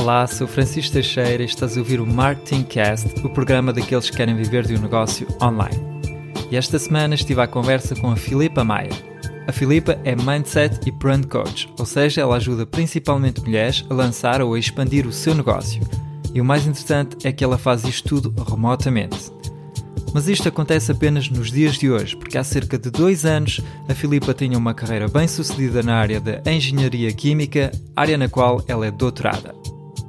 [0.00, 4.16] Olá, sou Francisco Teixeira e estás a ouvir o Marketing Cast, o programa daqueles que
[4.16, 5.76] querem viver de um negócio online.
[6.50, 8.88] E esta semana estive à conversa com a Filipa Maia.
[9.46, 14.40] A Filipa é Mindset e Brand Coach, ou seja, ela ajuda principalmente mulheres a lançar
[14.40, 15.82] ou a expandir o seu negócio.
[16.32, 19.30] E o mais interessante é que ela faz isto tudo remotamente.
[20.14, 23.94] Mas isto acontece apenas nos dias de hoje, porque há cerca de dois anos a
[23.94, 28.86] Filipa tinha uma carreira bem sucedida na área da Engenharia Química, área na qual ela
[28.86, 29.59] é doutorada.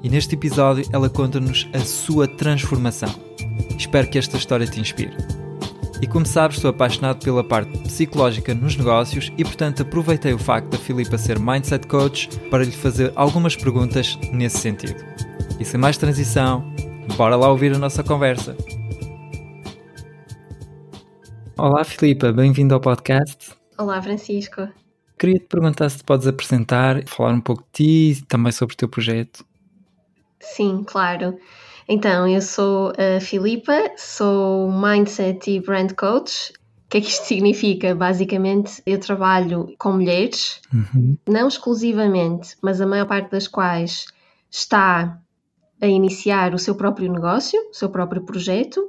[0.03, 3.13] E neste episódio ela conta-nos a sua transformação.
[3.77, 5.15] Espero que esta história te inspire.
[6.01, 10.69] E como sabes, estou apaixonado pela parte psicológica nos negócios e, portanto, aproveitei o facto
[10.69, 14.99] da Filipa ser Mindset Coach para lhe fazer algumas perguntas nesse sentido.
[15.59, 16.65] E sem mais transição,
[17.15, 18.57] bora lá ouvir a nossa conversa.
[21.55, 23.51] Olá, Filipa, bem-vindo ao podcast.
[23.77, 24.67] Olá, Francisco.
[25.19, 28.77] Queria te perguntar se te podes apresentar, falar um pouco de ti, também sobre o
[28.77, 29.45] teu projeto.
[30.41, 31.37] Sim, claro.
[31.87, 36.53] Então, eu sou a Filipa, sou Mindset e Brand Coach.
[36.85, 37.95] O que é que isto significa?
[37.95, 41.17] Basicamente, eu trabalho com mulheres, uhum.
[41.27, 44.07] não exclusivamente, mas a maior parte das quais
[44.49, 45.17] está
[45.81, 48.87] a iniciar o seu próprio negócio, o seu próprio projeto,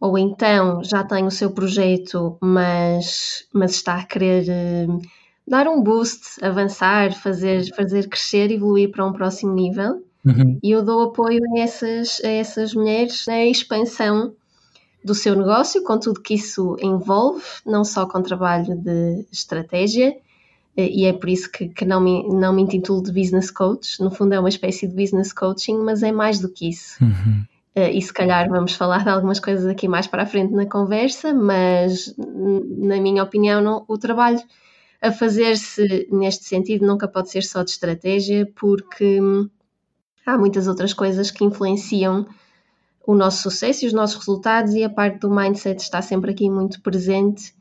[0.00, 5.00] ou então já tem o seu projeto, mas, mas está a querer uh,
[5.46, 10.02] dar um boost, avançar, fazer, fazer crescer, evoluir para um próximo nível.
[10.24, 10.58] Uhum.
[10.62, 14.34] E eu dou apoio a essas, a essas mulheres na expansão
[15.04, 20.14] do seu negócio, com tudo que isso envolve, não só com trabalho de estratégia,
[20.76, 24.00] eh, e é por isso que, que, não, me, não me intitulo de business coach.
[24.00, 27.02] No fundo, é uma espécie de business coaching, mas é mais do que isso.
[27.02, 27.44] Uhum.
[27.76, 30.66] Uh, e se calhar vamos falar de algumas coisas aqui mais para a frente na
[30.66, 34.40] conversa, mas na minha opinião, não, o trabalho
[35.00, 39.48] a fazer-se neste sentido nunca pode ser só de estratégia, porque hum,
[40.24, 42.26] há muitas outras coisas que influenciam
[43.06, 46.48] o nosso sucesso e os nossos resultados, e a parte do mindset está sempre aqui
[46.48, 47.54] muito presente,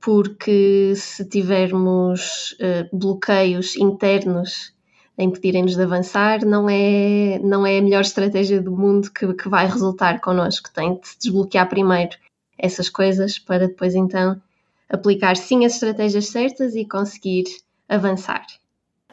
[0.00, 4.72] porque se tivermos uh, bloqueios internos
[5.18, 9.48] a impedirem-nos de avançar, não é, não é a melhor estratégia do mundo que, que
[9.48, 10.70] vai resultar connosco.
[10.72, 12.16] Tem de se desbloquear primeiro
[12.58, 14.40] essas coisas para depois então
[14.88, 17.44] aplicar sim as estratégias certas e conseguir
[17.88, 18.46] avançar.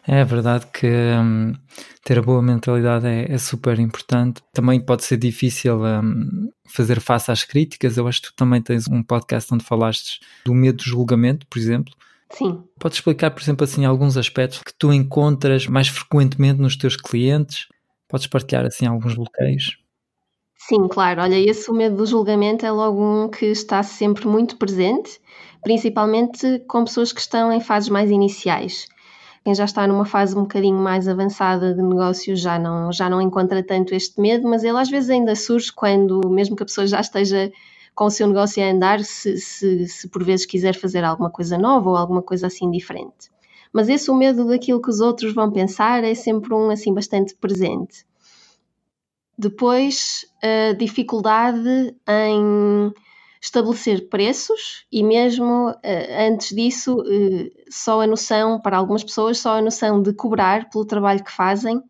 [0.05, 1.53] É verdade que hum,
[2.03, 4.41] ter a boa mentalidade é, é, super importante.
[4.51, 7.97] Também pode ser difícil hum, fazer face às críticas.
[7.97, 11.57] Eu acho que tu também tens um podcast onde falaste do medo do julgamento, por
[11.57, 11.93] exemplo.
[12.31, 12.63] Sim.
[12.79, 17.67] Podes explicar, por exemplo, assim, alguns aspectos que tu encontras mais frequentemente nos teus clientes?
[18.09, 19.77] Podes partilhar, assim, alguns bloqueios?
[20.57, 21.21] Sim, claro.
[21.21, 25.19] Olha, esse o medo do julgamento é logo um que está sempre muito presente,
[25.61, 28.87] principalmente com pessoas que estão em fases mais iniciais.
[29.43, 33.21] Quem já está numa fase um bocadinho mais avançada de negócio já não, já não
[33.21, 36.87] encontra tanto este medo, mas ele às vezes ainda surge quando, mesmo que a pessoa
[36.87, 37.51] já esteja
[37.93, 41.57] com o seu negócio a andar se, se, se por vezes quiser fazer alguma coisa
[41.57, 43.31] nova ou alguma coisa assim diferente.
[43.71, 47.35] Mas esse o medo daquilo que os outros vão pensar é sempre um assim bastante
[47.35, 48.05] presente.
[49.37, 52.93] Depois, a dificuldade em
[53.43, 59.57] estabelecer preços e mesmo eh, antes disso, eh, só a noção, para algumas pessoas, só
[59.57, 61.83] a noção de cobrar pelo trabalho que fazem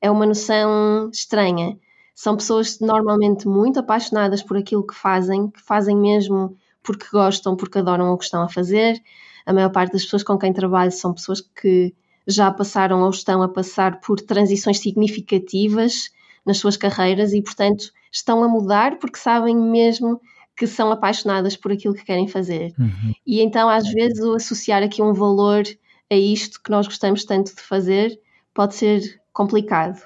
[0.00, 1.78] é uma noção estranha.
[2.12, 7.78] São pessoas normalmente muito apaixonadas por aquilo que fazem, que fazem mesmo porque gostam, porque
[7.78, 9.00] adoram o que estão a fazer.
[9.46, 11.94] A maior parte das pessoas com quem trabalho são pessoas que
[12.26, 16.10] já passaram ou estão a passar por transições significativas
[16.44, 20.20] nas suas carreiras e, portanto, estão a mudar porque sabem mesmo
[20.56, 22.72] que são apaixonadas por aquilo que querem fazer.
[22.78, 23.12] Uhum.
[23.26, 25.64] E então, às vezes, o associar aqui um valor
[26.10, 28.18] a isto que nós gostamos tanto de fazer
[28.54, 30.00] pode ser complicado.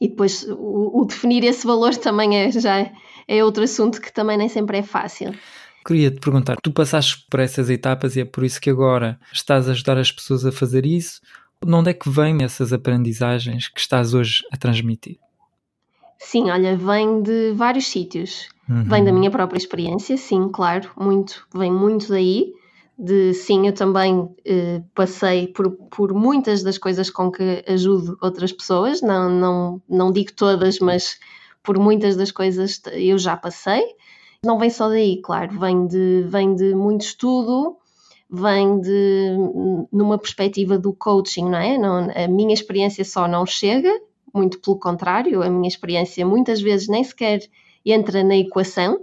[0.00, 2.90] E depois o, o, definir esse valor também é, já
[3.28, 5.32] é outro assunto que também nem sempre é fácil.
[5.86, 9.68] Queria te perguntar, tu passaste por essas etapas e é por isso que agora estás
[9.68, 11.20] a ajudar as pessoas a fazer isso.
[11.64, 15.18] De onde é que vêm essas aprendizagens que estás hoje a transmitir?
[16.18, 18.48] Sim, olha, vem de vários sítios.
[18.68, 18.84] Uhum.
[18.84, 22.52] Vem da minha própria experiência, sim, claro, muito, vem muito daí
[22.98, 28.52] de sim, eu também eh, passei por, por muitas das coisas com que ajudo outras
[28.52, 31.18] pessoas, não, não, não digo todas, mas
[31.62, 33.82] por muitas das coisas eu já passei.
[34.44, 37.76] Não vem só daí, claro, vem de, vem de muito estudo,
[38.30, 39.36] vem de
[39.90, 41.78] numa perspectiva do coaching, não é?
[41.78, 43.90] Não, a minha experiência só não chega,
[44.34, 47.40] muito pelo contrário, a minha experiência muitas vezes nem sequer
[47.90, 49.00] entra na equação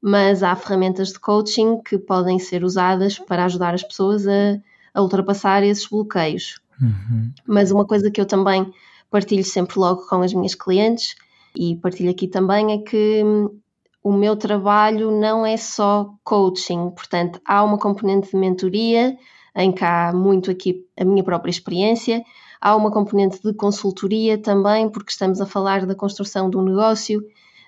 [0.00, 4.56] mas há ferramentas de coaching que podem ser usadas para ajudar as pessoas a,
[4.94, 6.60] a ultrapassar esses bloqueios.
[6.80, 7.32] Uhum.
[7.46, 8.72] Mas uma coisa que eu também
[9.10, 11.16] partilho sempre logo com as minhas clientes
[11.56, 13.58] e partilho aqui também é que hum,
[14.02, 19.16] o meu trabalho não é só coaching, portanto, há uma componente de mentoria,
[19.56, 22.22] em que há muito aqui a minha própria experiência,
[22.60, 27.20] há uma componente de consultoria também, porque estamos a falar da construção de um negócio,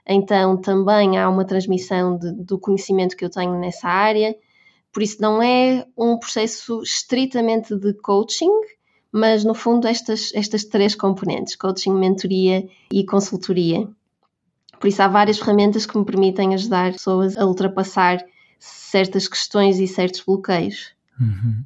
[0.09, 4.35] então também há uma transmissão de, do conhecimento que eu tenho nessa área.
[4.93, 8.51] Por isso, não é um processo estritamente de coaching,
[9.13, 13.87] mas no fundo estas, estas três componentes, coaching, mentoria e consultoria.
[14.81, 18.25] Por isso há várias ferramentas que me permitem ajudar pessoas a ultrapassar
[18.59, 20.93] certas questões e certos bloqueios.
[21.21, 21.65] Uhum.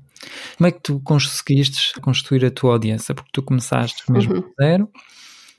[0.56, 3.14] Como é que tu conseguiste construir a tua audiência?
[3.14, 4.50] Porque tu começaste mesmo uhum.
[4.60, 4.88] zero,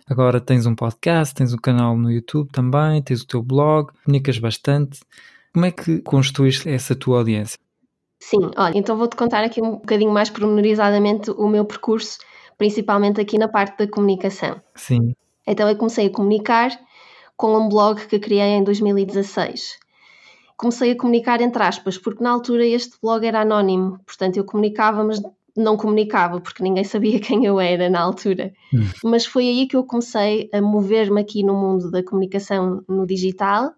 [0.09, 4.37] agora tens um podcast, tens um canal no YouTube também, tens o teu blog, comunicas
[4.37, 4.99] bastante.
[5.53, 7.59] Como é que construíste essa tua audiência?
[8.19, 12.19] Sim, olha, então vou-te contar aqui um bocadinho mais pormenorizadamente o meu percurso,
[12.57, 14.61] principalmente aqui na parte da comunicação.
[14.75, 15.13] Sim.
[15.45, 16.71] Então eu comecei a comunicar
[17.35, 19.77] com um blog que criei em 2016.
[20.55, 25.03] Comecei a comunicar entre aspas, porque na altura este blog era anónimo, portanto eu comunicava,
[25.03, 25.21] mas
[25.55, 28.53] não comunicava, porque ninguém sabia quem eu era na altura.
[28.73, 28.89] Hum.
[29.03, 33.73] Mas foi aí que eu comecei a mover-me aqui no mundo da comunicação no digital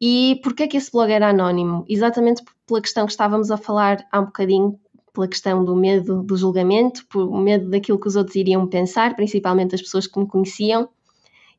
[0.00, 1.84] e porquê que esse blog era anónimo?
[1.88, 4.78] Exatamente pela questão que estávamos a falar há um bocadinho,
[5.12, 9.74] pela questão do medo do julgamento, por medo daquilo que os outros iriam pensar, principalmente
[9.74, 10.88] as pessoas que me conheciam.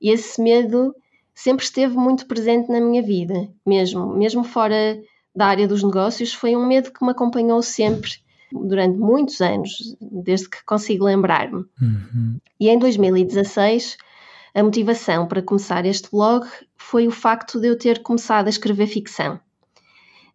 [0.02, 0.94] E esse medo
[1.34, 5.02] sempre esteve muito presente na minha vida, mesmo, mesmo fora
[5.34, 8.12] da área dos negócios, foi um medo que me acompanhou sempre
[8.52, 11.66] durante muitos anos, desde que consigo lembrar-me.
[11.82, 12.40] Uhum.
[12.60, 13.98] E em 2016
[14.54, 16.48] a motivação para começar este blog
[16.78, 19.40] foi o facto de eu ter começado a escrever ficção.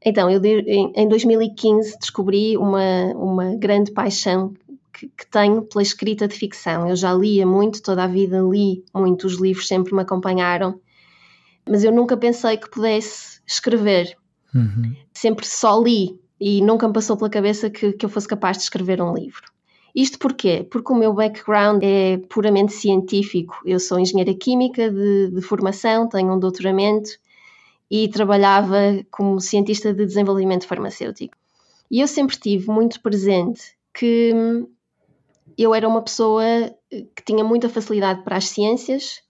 [0.05, 4.55] Então, eu em 2015 descobri uma, uma grande paixão
[4.93, 6.89] que, que, tenho pela escrita de ficção.
[6.89, 10.81] Eu já lia muito, toda a vida li muito, os livros sempre me acompanharam,
[11.69, 14.17] mas eu nunca pensei que pudesse escrever.
[14.55, 14.95] Uhum.
[15.13, 18.63] Sempre só li e nunca me passou pela cabeça que, que eu fosse capaz de
[18.63, 19.43] escrever um livro.
[19.95, 20.67] Isto porquê?
[20.71, 23.61] Porque o meu background é puramente científico.
[23.65, 27.11] Eu sou engenheira química de, de formação, tenho um doutoramento
[27.91, 28.77] e trabalhava
[29.11, 31.37] como cientista de desenvolvimento farmacêutico.
[31.91, 34.69] E eu sempre tive muito presente que hum,
[35.59, 36.45] eu era uma pessoa
[36.89, 39.21] que tinha muita facilidade para as ciências,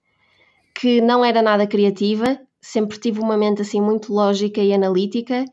[0.74, 5.44] que não era nada criativa, sempre tive uma mente assim muito lógica e analítica,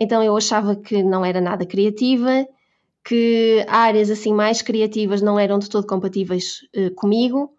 [0.00, 2.46] então eu achava que não era nada criativa
[3.04, 7.52] que áreas assim mais criativas não eram de todo compatíveis uh, comigo.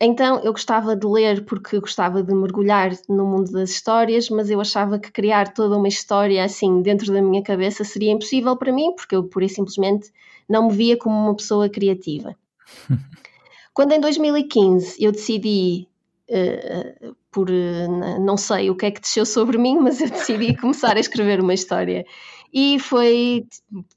[0.00, 4.60] Então eu gostava de ler porque gostava de mergulhar no mundo das histórias, mas eu
[4.60, 8.94] achava que criar toda uma história assim dentro da minha cabeça seria impossível para mim,
[8.96, 10.10] porque eu pura e simplesmente
[10.48, 12.34] não me via como uma pessoa criativa.
[13.72, 15.86] Quando em 2015 eu decidi,
[16.28, 20.56] uh, por uh, não sei o que é que desceu sobre mim, mas eu decidi
[20.56, 22.04] começar a escrever uma história.
[22.52, 23.46] E foi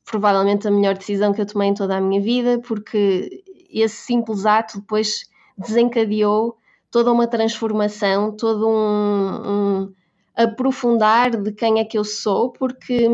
[0.05, 4.45] provavelmente a melhor decisão que eu tomei em toda a minha vida, porque esse simples
[4.45, 6.57] ato depois desencadeou
[6.89, 9.93] toda uma transformação, todo um, um
[10.33, 13.09] aprofundar de quem é que eu sou, porque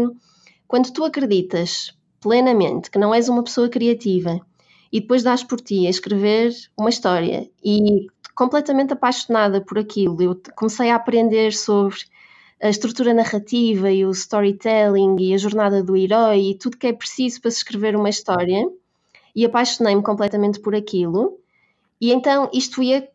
[0.67, 4.39] quando tu acreditas plenamente que não és uma pessoa criativa
[4.91, 10.41] e depois dás por ti a escrever uma história e completamente apaixonada por aquilo, eu
[10.55, 11.99] comecei a aprender sobre
[12.61, 16.93] a estrutura narrativa e o storytelling e a jornada do herói e tudo que é
[16.93, 18.67] preciso para se escrever uma história
[19.35, 21.39] e apaixonei-me completamente por aquilo
[21.99, 23.07] e então isto ia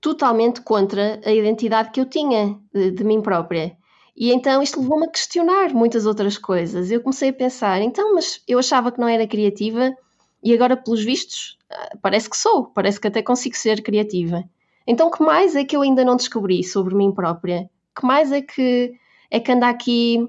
[0.00, 3.76] totalmente contra a identidade que eu tinha de, de mim própria.
[4.16, 6.90] E então isto levou-me a questionar muitas outras coisas.
[6.90, 9.96] Eu comecei a pensar, então, mas eu achava que não era criativa
[10.42, 14.44] e agora, pelos vistos, ah, parece que sou, parece que até consigo ser criativa.
[14.86, 17.68] Então, que mais é que eu ainda não descobri sobre mim própria?
[17.98, 18.94] que mais é que,
[19.30, 20.28] é que anda aqui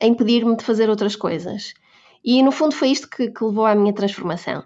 [0.00, 1.74] a impedir-me de fazer outras coisas?
[2.24, 4.64] E no fundo foi isto que, que levou à minha transformação.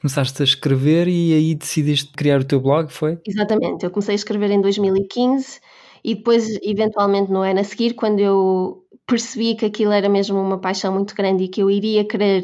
[0.00, 3.18] Começaste a escrever e aí decidiste criar o teu blog, foi?
[3.24, 5.60] Exatamente, eu comecei a escrever em 2015
[6.04, 10.58] e depois, eventualmente, no ano a seguir, quando eu percebi que aquilo era mesmo uma
[10.58, 12.42] paixão muito grande e que eu iria querer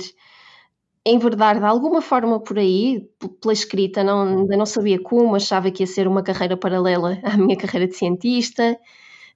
[1.08, 3.08] enverdar de alguma forma por aí,
[3.40, 7.36] pela escrita, não, ainda não sabia como, achava que ia ser uma carreira paralela à
[7.36, 8.78] minha carreira de cientista,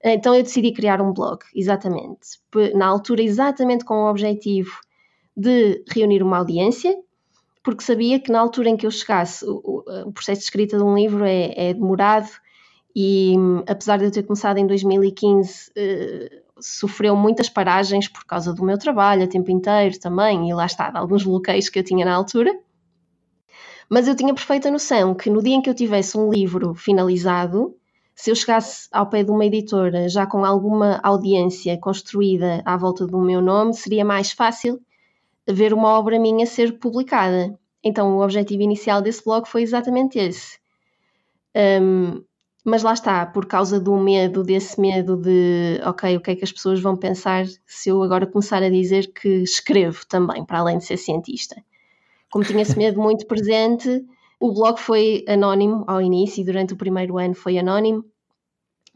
[0.03, 2.39] então eu decidi criar um blog, exatamente.
[2.75, 4.71] Na altura, exatamente com o objetivo
[5.35, 6.95] de reunir uma audiência,
[7.63, 10.95] porque sabia que na altura em que eu chegasse, o, processo de escrita de um
[10.95, 12.29] livro é, é, demorado
[12.95, 18.63] e apesar de eu ter começado em 2015, eh, sofreu muitas paragens por causa do
[18.63, 22.05] meu trabalho a tempo inteiro também, e lá está, de alguns bloqueios que eu tinha
[22.05, 22.57] na altura.
[23.89, 27.75] Mas eu tinha perfeita noção que no dia em que eu tivesse um livro finalizado,
[28.15, 33.05] se eu chegasse ao pé de uma editora já com alguma audiência construída à volta
[33.05, 34.79] do meu nome, seria mais fácil
[35.47, 37.57] ver uma obra minha ser publicada.
[37.83, 40.57] Então, o objetivo inicial desse blog foi exatamente esse.
[41.55, 42.23] Um,
[42.63, 46.45] mas lá está, por causa do medo, desse medo de, ok, o que é que
[46.45, 50.77] as pessoas vão pensar se eu agora começar a dizer que escrevo também, para além
[50.77, 51.61] de ser cientista.
[52.31, 54.05] Como tinha esse medo muito presente,
[54.39, 58.05] o blog foi anónimo ao início e durante o primeiro ano foi anónimo,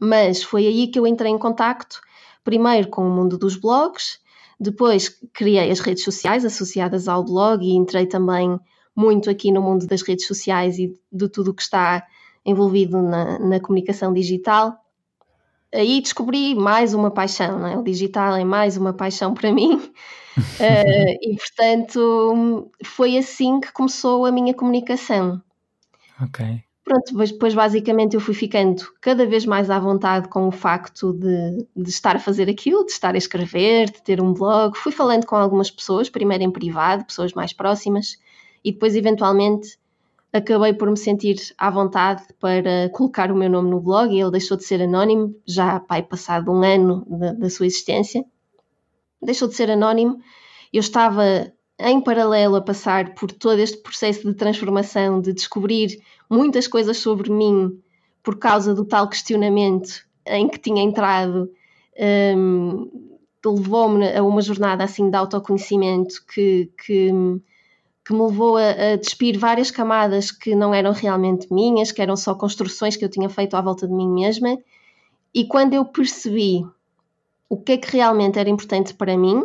[0.00, 2.00] mas foi aí que eu entrei em contacto,
[2.42, 4.18] primeiro com o mundo dos blogs,
[4.58, 8.58] depois criei as redes sociais associadas ao blog e entrei também
[8.96, 12.04] muito aqui no mundo das redes sociais e de tudo o que está
[12.44, 14.76] envolvido na, na comunicação digital.
[15.72, 17.76] Aí descobri mais uma paixão, é?
[17.76, 19.74] o digital é mais uma paixão para mim.
[19.74, 19.90] uh,
[21.20, 25.42] e portanto foi assim que começou a minha comunicação.
[26.22, 26.64] Ok.
[26.88, 31.12] Pronto, depois, depois basicamente eu fui ficando cada vez mais à vontade com o facto
[31.12, 34.74] de, de estar a fazer aquilo, de estar a escrever, de ter um blog.
[34.74, 38.16] Fui falando com algumas pessoas, primeiro em privado, pessoas mais próximas,
[38.64, 39.78] e depois eventualmente
[40.32, 44.30] acabei por me sentir à vontade para colocar o meu nome no blog e ele
[44.30, 48.24] deixou de ser anónimo, já pai passado um ano da, da sua existência.
[49.22, 50.18] Deixou de ser anónimo.
[50.72, 56.66] Eu estava em paralelo a passar por todo este processo de transformação, de descobrir muitas
[56.66, 57.80] coisas sobre mim
[58.22, 61.50] por causa do tal questionamento em que tinha entrado,
[62.36, 62.90] um,
[63.44, 67.10] levou-me a uma jornada assim de autoconhecimento que, que
[68.08, 72.16] que me levou a, a, despir várias camadas que não eram realmente minhas, que eram
[72.16, 74.56] só construções que eu tinha feito à volta de mim mesma.
[75.34, 76.64] E quando eu percebi
[77.50, 79.44] o que é que realmente era importante para mim,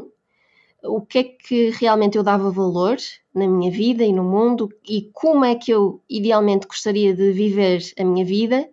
[0.82, 2.96] o que é que realmente eu dava valor
[3.36, 7.82] na minha vida e no mundo e como é que eu idealmente gostaria de viver
[8.00, 8.70] a minha vida,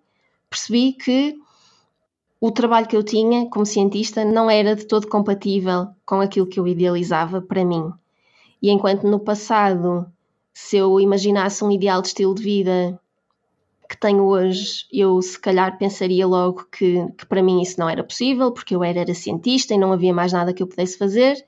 [0.49, 1.37] percebi que
[2.40, 6.61] o trabalho que eu tinha como cientista não era de todo compatível com aquilo que
[6.61, 7.92] eu idealizava para mim.
[8.62, 10.07] E enquanto no passado,
[10.52, 13.00] se eu imaginasse um ideal de estilo de vida
[13.88, 18.05] que tenho hoje, eu se calhar pensaria logo que, que para mim isso não era
[18.05, 21.45] possível, porque eu era, era cientista e não havia mais nada que eu pudesse fazer.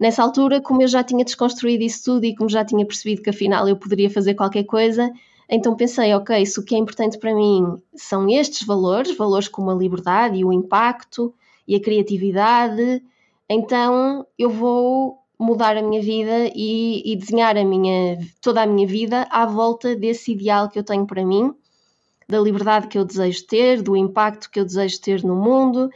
[0.00, 3.30] Nessa altura, como eu já tinha desconstruído isso tudo e como já tinha percebido que
[3.30, 5.12] afinal eu poderia fazer qualquer coisa,
[5.50, 9.70] então pensei, ok, se o que é importante para mim são estes valores, valores como
[9.70, 11.34] a liberdade e o impacto
[11.66, 13.02] e a criatividade,
[13.48, 18.86] então eu vou mudar a minha vida e, e, desenhar a minha, toda a minha
[18.86, 21.54] vida à volta desse ideal que eu tenho para mim,
[22.28, 25.90] da liberdade que eu desejo ter, do impacto que eu desejo ter no mundo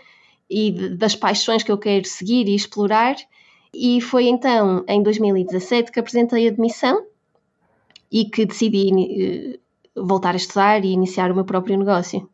[0.49, 3.17] e de, das paixões que eu quero seguir e explorar.
[3.75, 7.05] E foi então, em 2017, que apresentei a admissão
[8.11, 9.59] e que decidi
[9.97, 12.29] uh, voltar a estudar e iniciar o meu próprio negócio.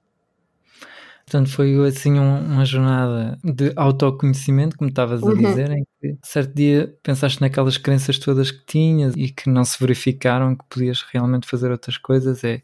[1.28, 5.36] Portanto, foi assim um, uma jornada de autoconhecimento, como estavas a uhum.
[5.36, 9.78] dizer, em que certo dia pensaste naquelas crenças todas que tinhas e que não se
[9.78, 12.42] verificaram, que podias realmente fazer outras coisas.
[12.44, 12.62] É,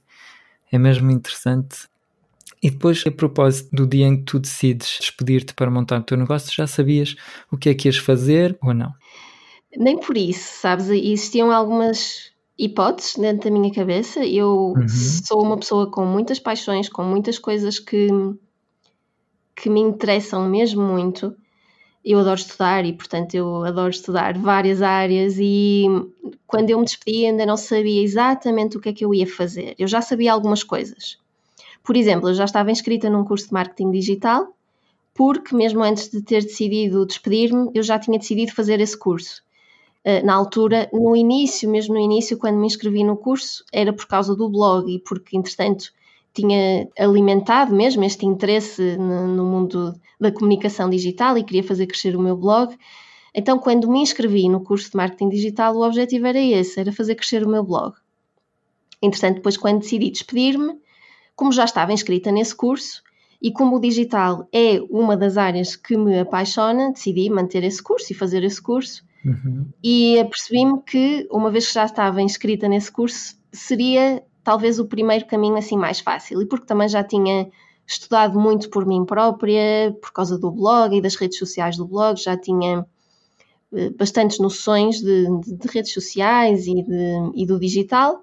[0.73, 1.87] é mesmo interessante.
[2.63, 6.17] E depois, a propósito do dia em que tu decides despedir-te para montar o teu
[6.17, 7.17] negócio, já sabias
[7.53, 8.95] o que é que ias fazer ou não?
[9.77, 10.89] Nem por isso, sabes?
[10.89, 14.25] Existiam algumas hipóteses dentro da minha cabeça.
[14.25, 14.89] Eu uhum.
[14.89, 18.09] sou uma pessoa com muitas paixões, com muitas coisas que
[19.55, 21.35] que me interessam mesmo muito.
[22.05, 25.37] Eu adoro estudar e, portanto, eu adoro estudar várias áreas.
[25.39, 25.87] E
[26.47, 29.75] quando eu me despedi, ainda não sabia exatamente o que é que eu ia fazer.
[29.79, 31.19] Eu já sabia algumas coisas.
[31.83, 34.55] Por exemplo, eu já estava inscrita num curso de marketing digital,
[35.15, 39.43] porque mesmo antes de ter decidido despedir-me, eu já tinha decidido fazer esse curso.
[40.05, 44.07] Eh, na altura, no início, mesmo no início, quando me inscrevi no curso, era por
[44.07, 45.93] causa do blog e porque, entretanto,
[46.35, 52.21] tinha alimentado mesmo este interesse no, mundo da comunicação digital e queria fazer crescer o
[52.21, 52.77] meu blog.
[53.33, 57.15] Então, quando me inscrevi no curso de marketing digital, o objetivo era esse, era fazer
[57.15, 57.95] crescer o meu blog.
[59.01, 60.77] Entretanto, depois, quando decidi despedir-me,
[61.37, 63.03] como já estava inscrita nesse curso
[63.41, 68.13] e como o digital é uma das áreas que me apaixona, decidi manter esse curso
[68.13, 69.05] e fazer esse curso.
[69.25, 69.67] Uhum.
[69.83, 75.27] E apercebi-me que, uma vez que já estava inscrita nesse curso, seria talvez o primeiro
[75.27, 76.41] caminho assim mais fácil.
[76.43, 77.51] E porque também já tinha
[77.87, 82.17] estudado muito por mim própria, por causa do blog e das redes sociais do blog,
[82.21, 82.87] já tinha
[83.73, 88.23] eh, bastantes noções de, de, de redes sociais e, de, e do digital.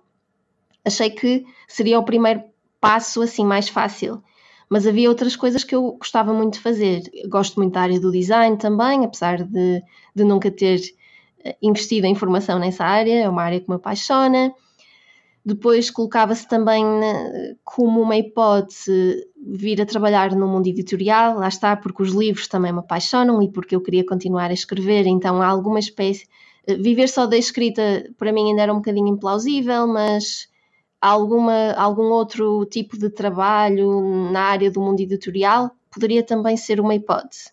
[0.85, 2.43] Achei que seria o primeiro
[2.79, 4.23] passo assim mais fácil.
[4.69, 7.03] Mas havia outras coisas que eu gostava muito de fazer.
[7.27, 9.83] gosto muito da área do design também, apesar de,
[10.15, 10.81] nunca ter
[11.43, 14.53] eh, investido em formação nessa área, é uma área que me apaixona
[15.43, 16.85] Depois colocava-se também
[17.63, 22.71] como uma hipótese vir a trabalhar no mundo editorial, lá está, porque os livros também
[22.71, 26.27] me apaixonam e porque eu queria continuar a escrever, então há alguma espécie.
[26.67, 30.47] Viver só da escrita para mim ainda era um bocadinho implausível, mas
[31.01, 36.93] alguma, algum outro tipo de trabalho na área do mundo editorial poderia também ser uma
[36.93, 37.51] hipótese.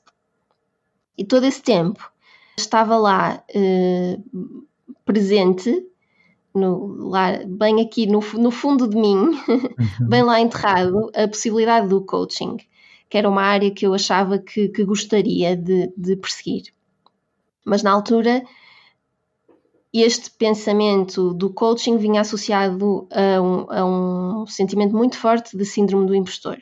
[1.17, 2.13] E todo esse tempo
[2.57, 4.19] estava lá eh,
[5.05, 5.88] presente,
[6.59, 10.09] no, lá, bem aqui no, no fundo de mim, uhum.
[10.09, 12.57] bem lá enterrado, a possibilidade do coaching,
[13.09, 16.65] que era uma área que eu achava que, que gostaria de, de perseguir.
[17.65, 18.43] Mas na altura
[19.93, 26.07] este pensamento do coaching vinha associado a um, a um, sentimento muito forte de síndrome
[26.07, 26.59] do impostor.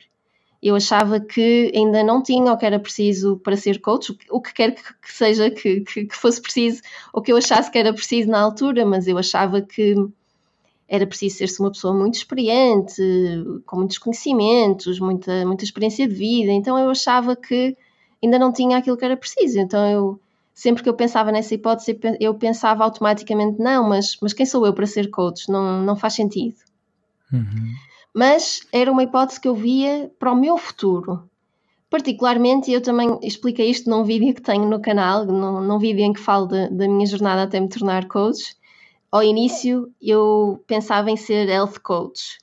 [0.61, 4.53] Eu achava que ainda não tinha o que era preciso para ser coach, o que
[4.53, 6.81] quer que, seja que, que, que fosse preciso,
[7.13, 9.95] ou que eu achasse que era preciso na altura, mas eu achava que
[10.87, 13.01] era preciso ser-se uma pessoa muito experiente,
[13.65, 17.75] com muitos conhecimentos, muita, muita experiência de vida, então eu achava que
[18.23, 19.59] ainda não tinha aquilo que era preciso.
[19.59, 20.19] Então eu
[20.53, 24.73] sempre que eu pensava nessa hipótese, eu pensava automaticamente, não, mas, mas quem sou eu
[24.73, 25.49] para ser coach?
[25.51, 26.55] Não, não faz sentido.
[27.31, 27.73] Uhum.
[28.13, 31.29] Mas era uma hipótese que eu via para o meu futuro.
[31.89, 36.13] Particularmente, eu também expliquei isto num vídeo que tenho no canal, num, num vídeo em
[36.13, 38.55] que falo de, da minha jornada até me tornar coach.
[39.09, 42.39] Ao início, eu pensava em ser health coach,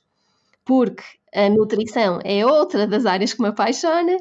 [0.65, 1.03] porque
[1.33, 4.17] a nutrição é outra das áreas que me apaixona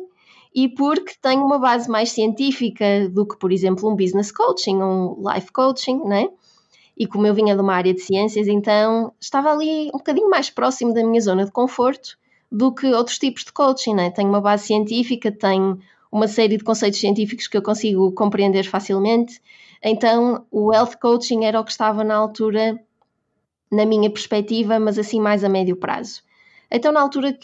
[0.55, 5.23] e porque tem uma base mais científica do que, por exemplo, um business coaching, um
[5.27, 6.29] life coaching, né?
[6.97, 10.49] E como eu vinha de uma área de ciências, então estava ali um bocadinho mais
[10.49, 12.17] próximo da minha zona de conforto
[12.51, 14.11] do que outros tipos de coaching, né?
[14.11, 15.79] Tenho uma base científica, tenho
[16.11, 19.43] uma série de conceitos científicos que eu consigo compreender facilmente.
[19.83, 22.81] Então, o health coaching era o que estava na altura,
[23.73, 26.23] na minha perspectiva, mas assim mais a médio prazo.
[26.71, 27.37] Então, na altura,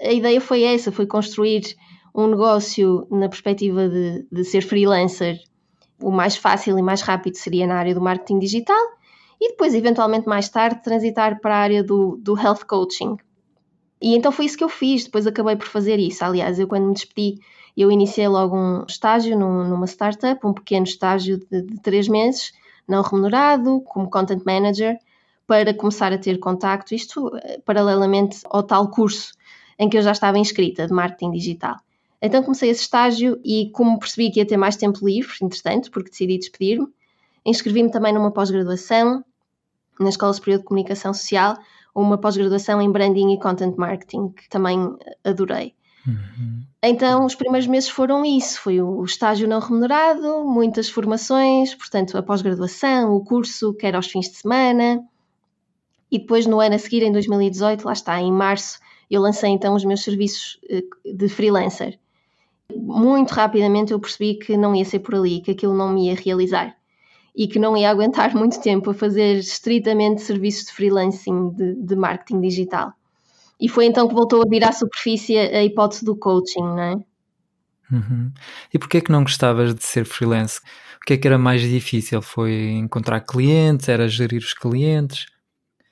[0.00, 1.76] a ideia foi essa: foi construir
[2.14, 5.38] um negócio na perspectiva de, de ser freelancer,
[6.04, 8.84] o mais fácil e mais rápido seria na área do marketing digital
[9.40, 13.16] e depois, eventualmente, mais tarde, transitar para a área do, do health coaching.
[14.00, 16.22] E então foi isso que eu fiz, depois acabei por fazer isso.
[16.22, 17.40] Aliás, eu quando me despedi,
[17.74, 22.52] eu iniciei logo um estágio num, numa startup, um pequeno estágio de, de três meses,
[22.86, 24.98] não remunerado, como content manager,
[25.46, 29.32] para começar a ter contacto, isto eh, paralelamente ao tal curso
[29.78, 31.76] em que eu já estava inscrita de marketing digital.
[32.24, 36.08] Então comecei esse estágio e, como percebi que ia ter mais tempo livre, entretanto, porque
[36.08, 36.88] decidi despedir-me,
[37.44, 39.22] inscrevi-me também numa pós-graduação
[40.00, 41.54] na Escola Superior de Comunicação Social,
[41.94, 44.78] uma pós-graduação em Branding e Content Marketing, que também
[45.22, 45.74] adorei.
[46.06, 46.62] Uhum.
[46.82, 52.22] Então, os primeiros meses foram isso: foi o estágio não remunerado, muitas formações, portanto, a
[52.22, 55.04] pós-graduação, o curso, que era aos fins de semana.
[56.10, 58.78] E depois, no ano a seguir, em 2018, lá está, em março,
[59.10, 61.98] eu lancei então os meus serviços eh, de freelancer
[62.72, 66.14] muito rapidamente eu percebi que não ia ser por ali, que aquilo não me ia
[66.14, 66.76] realizar
[67.36, 71.96] e que não ia aguentar muito tempo a fazer estritamente serviços de freelancing de, de
[71.96, 72.92] marketing digital.
[73.60, 76.94] E foi então que voltou a vir à superfície a hipótese do coaching, não é?
[77.92, 78.32] Uhum.
[78.72, 80.60] E porquê é que não gostavas de ser freelance?
[80.96, 82.20] O que é que era mais difícil?
[82.22, 83.88] Foi encontrar clientes?
[83.88, 85.26] Era gerir os clientes?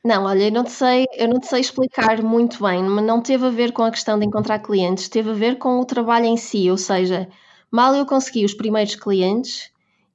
[0.04, 3.20] Não, olha, eu não te sei, eu não te sei explicar muito bem, mas não
[3.20, 6.26] teve a ver com a questão de encontrar clientes, teve a ver com o trabalho
[6.26, 7.28] em si, ou seja,
[7.70, 9.70] mal eu consegui os primeiros clientes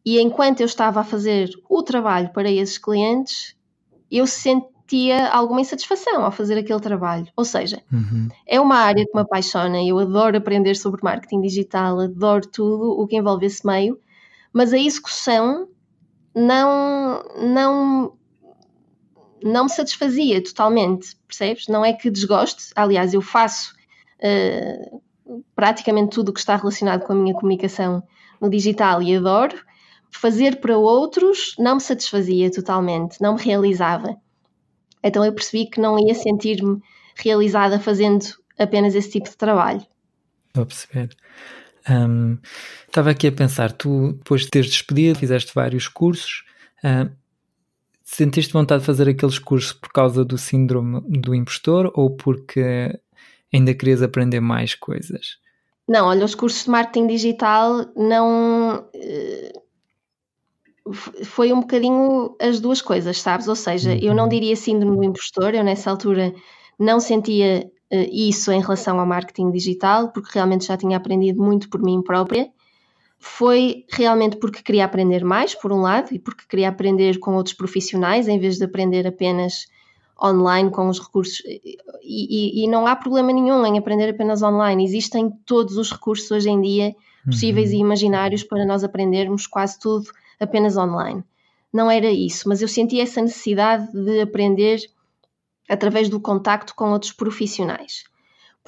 [0.06, 3.56] e enquanto eu estava a fazer o trabalho para esses clientes,
[4.12, 7.28] eu sentia alguma insatisfação ao fazer aquele trabalho.
[7.36, 8.28] Ou seja, uhum.
[8.46, 13.08] é uma área que me apaixona, eu adoro aprender sobre marketing digital, adoro tudo o
[13.08, 13.98] que envolve esse meio,
[14.52, 15.68] mas a execução
[16.36, 18.17] não, não
[19.48, 21.68] não me satisfazia totalmente, percebes?
[21.68, 23.74] Não é que desgoste, aliás, eu faço
[24.20, 25.02] uh,
[25.56, 28.04] praticamente tudo o que está relacionado com a minha comunicação
[28.40, 29.56] no digital e adoro.
[30.10, 34.16] Fazer para outros não me satisfazia totalmente, não me realizava.
[35.04, 36.82] Então eu percebi que não ia sentir-me
[37.16, 38.26] realizada fazendo
[38.58, 39.86] apenas esse tipo de trabalho.
[40.48, 41.10] Estou a perceber.
[41.90, 42.38] Um,
[42.88, 46.44] estava aqui a pensar, tu depois de teres despedido, fizeste vários cursos.
[46.84, 47.12] Uh,
[48.10, 52.98] Sentiste vontade de fazer aqueles cursos por causa do síndrome do impostor ou porque
[53.54, 55.40] ainda querias aprender mais coisas?
[55.86, 58.88] Não, olha, os cursos de marketing digital não.
[58.96, 59.52] Eh,
[61.26, 63.50] foi um bocadinho as duas coisas, sabes?
[63.50, 64.30] Ou seja, eu não uhum.
[64.30, 66.34] diria síndrome do impostor, eu nessa altura
[66.80, 71.70] não sentia eh, isso em relação ao marketing digital, porque realmente já tinha aprendido muito
[71.70, 72.50] por mim própria
[73.20, 77.56] foi realmente porque queria aprender mais, por um lado, e porque queria aprender com outros
[77.56, 79.68] profissionais, em vez de aprender apenas
[80.22, 81.42] online com os recursos.
[81.46, 84.84] E, e, e, não há problema nenhum em aprender apenas online.
[84.84, 87.78] Existem todos os recursos hoje em dia possíveis uhum.
[87.78, 91.24] e imaginários para nós aprendermos quase tudo apenas online.
[91.74, 94.80] Não era isso, mas eu senti essa necessidade de aprender
[95.70, 98.06] através do contacto com outros profissionais.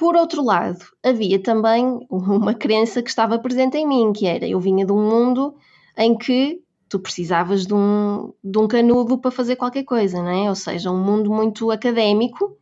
[0.00, 4.58] Por outro lado, havia também uma crença que estava presente em mim, que era eu
[4.58, 5.54] vinha de um mundo
[5.94, 10.48] em que tu precisavas de um, de um canudo para fazer qualquer coisa, não é?
[10.48, 12.56] Ou seja, um mundo muito académico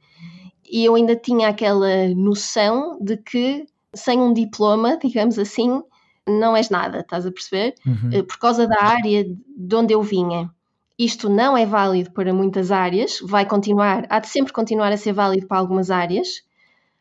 [0.68, 5.80] e eu ainda tinha aquela noção de que sem um diploma, digamos assim,
[6.26, 7.76] não és nada, estás a perceber?
[7.86, 8.10] Uhum.
[8.14, 10.50] Eh, por causa da área de onde eu vinha.
[10.98, 15.12] Isto não é válido para muitas áreas, vai continuar, há de sempre continuar a ser
[15.12, 16.47] válido para algumas áreas.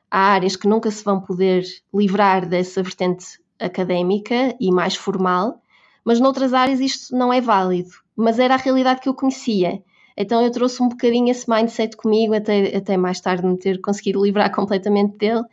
[0.10, 5.62] Há áreas que nunca se vão poder livrar dessa vertente académica e mais formal,
[6.04, 7.90] mas noutras áreas isto não é válido.
[8.16, 9.82] Mas era a realidade que eu conhecia.
[10.16, 14.24] Então eu trouxe um bocadinho esse mindset comigo até, até mais tarde me ter conseguido
[14.24, 15.44] livrar completamente dele.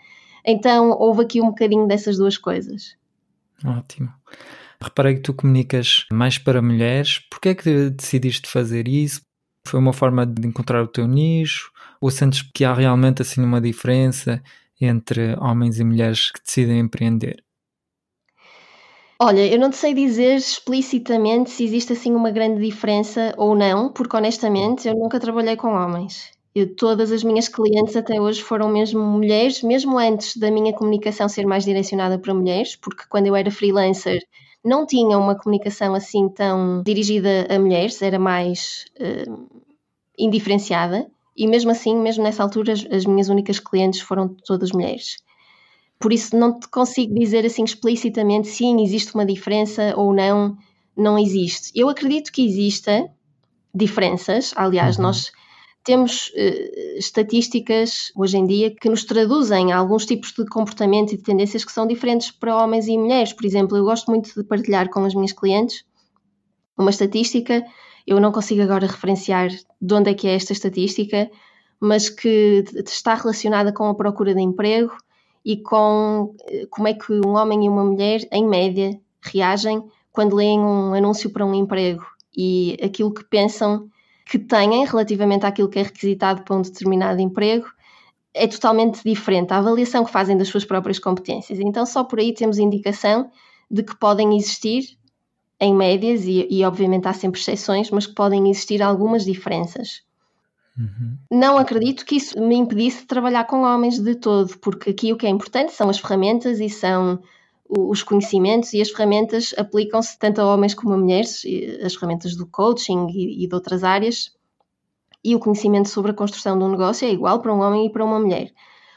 [0.44, 2.96] Então houve aqui um bocadinho dessas duas coisas.
[3.64, 4.12] Ótimo.
[4.80, 7.18] Reparei que tu comunicas mais para mulheres.
[7.30, 9.20] Porquê é que decidiste fazer isso?
[9.66, 11.70] Foi uma forma de encontrar o teu nicho?
[12.04, 14.42] Ou sentes que há realmente assim uma diferença
[14.78, 17.42] entre homens e mulheres que decidem empreender?
[19.18, 23.90] Olha, eu não te sei dizer explicitamente se existe assim uma grande diferença ou não,
[23.90, 26.30] porque honestamente eu nunca trabalhei com homens.
[26.54, 31.26] Eu, todas as minhas clientes até hoje foram mesmo mulheres, mesmo antes da minha comunicação
[31.26, 34.20] ser mais direcionada para mulheres, porque quando eu era freelancer
[34.62, 39.64] não tinha uma comunicação assim tão dirigida a mulheres, era mais uh,
[40.18, 45.16] indiferenciada, e mesmo assim, mesmo nessa altura, as, as minhas únicas clientes foram todas mulheres.
[45.98, 50.56] Por isso não te consigo dizer assim explicitamente sim, existe uma diferença ou não,
[50.96, 51.70] não existe.
[51.74, 53.08] Eu acredito que exista
[53.74, 55.04] diferenças, aliás, uhum.
[55.04, 55.32] nós
[55.82, 61.22] temos uh, estatísticas hoje em dia que nos traduzem alguns tipos de comportamento e de
[61.22, 63.32] tendências que são diferentes para homens e mulheres.
[63.32, 65.84] Por exemplo, eu gosto muito de partilhar com as minhas clientes
[66.76, 67.62] uma estatística,
[68.06, 71.30] eu não consigo agora referenciar de onde é que é esta estatística,
[71.80, 74.92] mas que está relacionada com a procura de emprego
[75.44, 80.36] e com eh, como é que um homem e uma mulher, em média, reagem quando
[80.36, 82.04] leem um anúncio para um emprego
[82.36, 83.88] e aquilo que pensam
[84.26, 87.66] que têm relativamente àquilo que é requisitado para um determinado emprego
[88.32, 89.52] é totalmente diferente.
[89.52, 91.60] A avaliação que fazem das suas próprias competências.
[91.60, 93.30] Então, só por aí temos indicação
[93.70, 94.98] de que podem existir,
[95.64, 100.02] em médias, e, e obviamente há sempre exceções, mas que podem existir algumas diferenças.
[100.78, 101.16] Uhum.
[101.30, 105.16] Não acredito que isso me impedisse de trabalhar com homens de todo, porque aqui o
[105.16, 107.20] que é importante são as ferramentas e são
[107.68, 111.42] os conhecimentos e as ferramentas aplicam-se tanto a homens como a mulheres,
[111.82, 114.32] as ferramentas do coaching e, e de outras áreas,
[115.24, 117.90] e o conhecimento sobre a construção de um negócio é igual para um homem e
[117.90, 118.52] para uma mulher.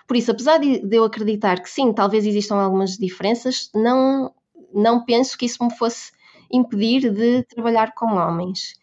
[0.06, 4.34] Por isso, apesar de, eu acreditar que sim, talvez existam algumas diferenças, não,
[4.74, 6.12] não penso que isso me fosse
[6.52, 8.76] impedir de trabalhar com homens.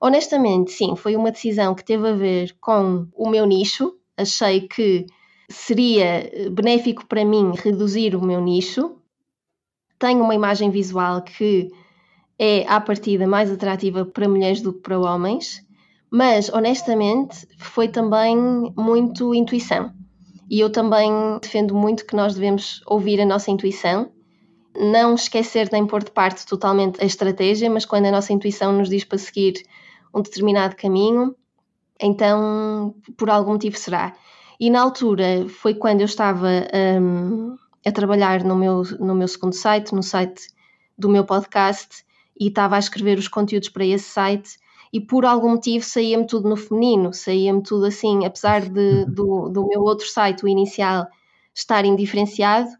[0.00, 3.96] Honestamente, sim, foi uma decisão que teve a ver com o meu nicho.
[4.16, 5.06] Achei que
[5.48, 8.96] seria benéfico para mim reduzir o meu nicho.
[9.98, 11.70] Tenho uma imagem visual que
[12.38, 15.66] é, à partida, mais atrativa para mulheres do que para homens,
[16.10, 18.36] mas honestamente foi também
[18.76, 19.92] muito intuição.
[20.48, 21.10] E eu também
[21.42, 24.10] defendo muito que nós devemos ouvir a nossa intuição,
[24.78, 28.88] não esquecer nem pôr de parte totalmente a estratégia, mas quando a nossa intuição nos
[28.88, 29.64] diz para seguir
[30.14, 31.34] um determinado caminho,
[32.00, 34.14] então por algum motivo será.
[34.60, 36.48] E na altura foi quando eu estava
[37.00, 40.48] um, a trabalhar no meu, no meu segundo site, no site
[40.96, 42.04] do meu podcast,
[42.38, 44.58] e estava a escrever os conteúdos para esse site,
[44.92, 49.66] e por algum motivo saía-me tudo no feminino, saía-me tudo assim, apesar de, do, do
[49.68, 51.06] meu outro site, o inicial,
[51.54, 52.70] estar indiferenciado,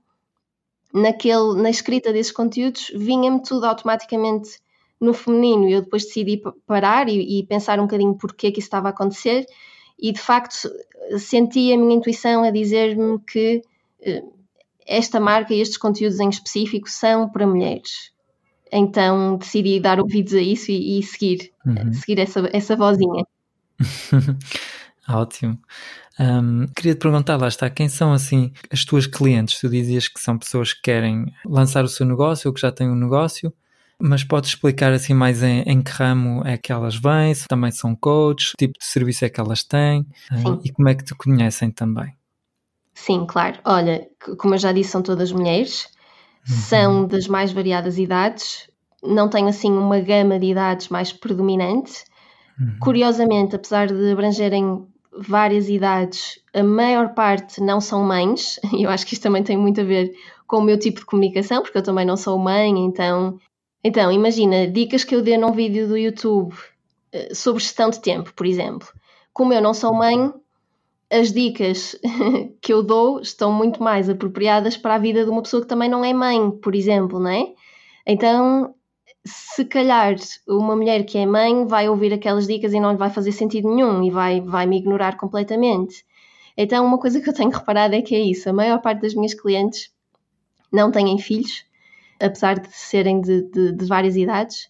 [0.92, 4.58] naquele, na escrita desses conteúdos vinha-me tudo automaticamente
[5.00, 5.68] no feminino.
[5.68, 9.46] Eu depois decidi parar e, e, pensar um bocadinho porquê que isso estava a acontecer
[9.98, 10.68] e de facto
[11.18, 13.62] senti a minha intuição a dizer-me que
[14.00, 14.22] eh,
[14.86, 18.12] esta marca e estes conteúdos em específico são para mulheres.
[18.72, 21.92] Então decidi dar ouvidos a isso e, e seguir, uhum.
[21.92, 23.24] seguir essa, essa vozinha.
[25.08, 25.58] Ótimo.
[26.20, 29.60] Um, queria te perguntar, lá está, quem são assim as tuas clientes?
[29.60, 32.88] Tu dizias que são pessoas que querem lançar o seu negócio ou que já têm
[32.88, 33.52] um negócio
[34.00, 37.72] mas podes explicar assim mais em, em, que ramo é que elas vêm, se também
[37.72, 41.02] são coaches, que tipo de serviço é que elas têm uh, e como é que
[41.02, 42.14] te conhecem também.
[42.94, 43.58] Sim, claro.
[43.64, 44.06] Olha,
[44.38, 45.88] como eu já disse, são todas mulheres,
[46.48, 46.56] uhum.
[46.56, 48.70] são das mais variadas idades,
[49.02, 52.04] não tenho assim uma gama de idades mais predominante.
[52.60, 52.76] Uhum.
[52.80, 54.86] Curiosamente, apesar de abrangerem
[55.20, 59.56] várias idades, a maior parte não são mães, e eu acho que isto também tem
[59.56, 60.12] muito a ver
[60.46, 63.38] com o meu tipo de comunicação, porque eu também não sou mãe, então.
[63.84, 66.54] Então, imagina, dicas que eu dê num vídeo do YouTube
[67.12, 68.88] eh, sobre gestão de tempo, por exemplo.
[69.32, 70.32] Como eu não sou mãe,
[71.10, 71.96] as dicas
[72.60, 75.88] que eu dou estão muito mais apropriadas para a vida de uma pessoa que também
[75.88, 77.52] não é mãe, por exemplo, não é?
[78.06, 78.74] Então,
[79.28, 83.10] se calhar uma mulher que é mãe vai ouvir aquelas dicas e não lhe vai
[83.10, 86.04] fazer sentido nenhum e vai, vai me ignorar completamente.
[86.56, 89.14] Então, uma coisa que eu tenho reparado é que é isso: a maior parte das
[89.14, 89.92] minhas clientes
[90.72, 91.64] não têm filhos,
[92.20, 94.68] apesar de serem de, de, de várias idades.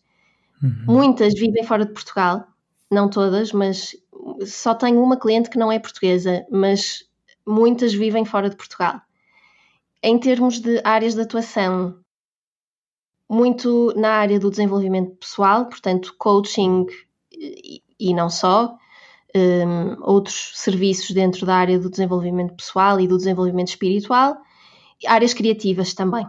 [0.63, 0.85] Uhum.
[0.87, 2.47] Muitas vivem fora de Portugal,
[2.91, 3.97] não todas, mas
[4.45, 7.05] só tenho uma cliente que não é portuguesa, mas
[7.47, 9.01] muitas vivem fora de Portugal.
[10.03, 11.99] Em termos de áreas de atuação,
[13.29, 16.87] muito na área do desenvolvimento pessoal, portanto, coaching
[17.33, 18.77] e, e não só,
[19.37, 24.37] um, outros serviços dentro da área do desenvolvimento pessoal e do desenvolvimento espiritual,
[25.07, 26.27] áreas criativas também.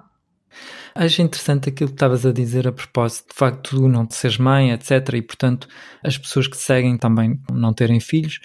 [0.95, 4.38] Acho interessante aquilo que estavas a dizer a propósito de facto tu não te seres
[4.38, 5.13] mãe, etc.
[5.13, 5.67] E portanto
[6.03, 8.39] as pessoas que te seguem também não terem filhos.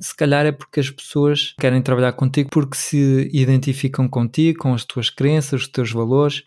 [0.00, 4.84] Se calhar é porque as pessoas querem trabalhar contigo porque se identificam contigo, com as
[4.84, 6.42] tuas crenças, os teus valores.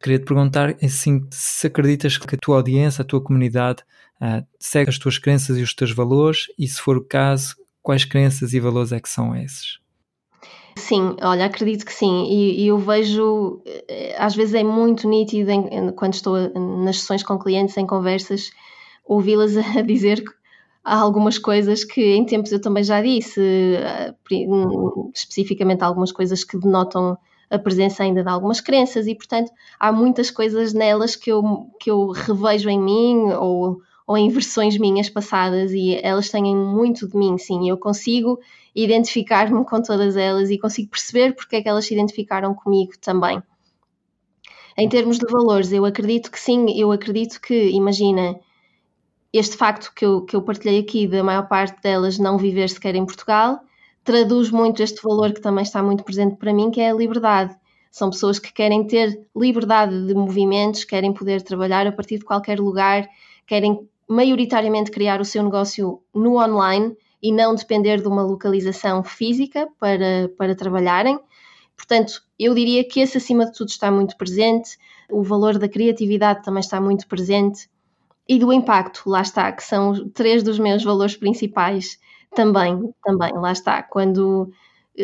[0.00, 3.82] Queria te perguntar assim, se acreditas que a tua audiência, a tua comunidade
[4.20, 8.04] uh, segue as tuas crenças e os teus valores e se for o caso, quais
[8.04, 9.80] crenças e valores é que são esses?
[10.76, 12.26] Sim, olha, acredito que sim.
[12.30, 16.36] E, e eu vejo, eh, às vezes é muito nítido em, quando estou
[16.84, 18.50] nas sessões com clientes, em conversas,
[19.04, 20.30] ouvi-las a dizer que
[20.84, 24.14] há algumas coisas que em tempos eu também já disse, eh,
[25.12, 27.18] especificamente algumas coisas que denotam
[27.50, 31.90] a presença ainda de algumas crenças e, portanto, há muitas coisas nelas que eu, que
[31.90, 37.16] eu revejo em mim ou, ou em versões minhas passadas e elas têm muito de
[37.16, 37.68] mim, sim.
[37.68, 38.38] Eu consigo
[38.74, 43.42] identificar-me com todas elas e consigo perceber porque é que elas se identificaram comigo também.
[44.76, 48.38] Em termos de valores, eu acredito que sim, eu acredito que, imagina,
[49.32, 52.94] este facto que eu, que eu partilhei aqui, da maior parte delas não viver sequer
[52.94, 53.60] em Portugal,
[54.08, 57.54] traduz muito este valor que também está muito presente para mim, que é a liberdade.
[57.90, 62.58] São pessoas que querem ter liberdade de movimentos, querem poder trabalhar a partir de qualquer
[62.58, 63.06] lugar,
[63.46, 69.68] querem maioritariamente criar o seu negócio no online e não depender de uma localização física
[69.78, 71.20] para, para trabalharem.
[71.76, 74.78] Portanto, eu diria que esse acima de tudo está muito presente,
[75.10, 77.68] o valor da criatividade também está muito presente
[78.26, 81.98] e do impacto, lá está, que são três dos meus valores principais
[82.34, 84.52] também, também, lá está, quando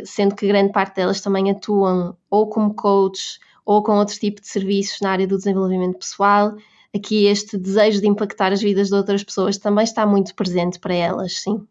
[0.04, 4.48] sendo que grande parte delas também atuam ou como coach ou com outro tipo de
[4.48, 6.54] serviços na área do desenvolvimento pessoal,
[6.94, 10.94] aqui este desejo de impactar as vidas de outras pessoas também está muito presente para
[10.94, 11.66] elas, sim.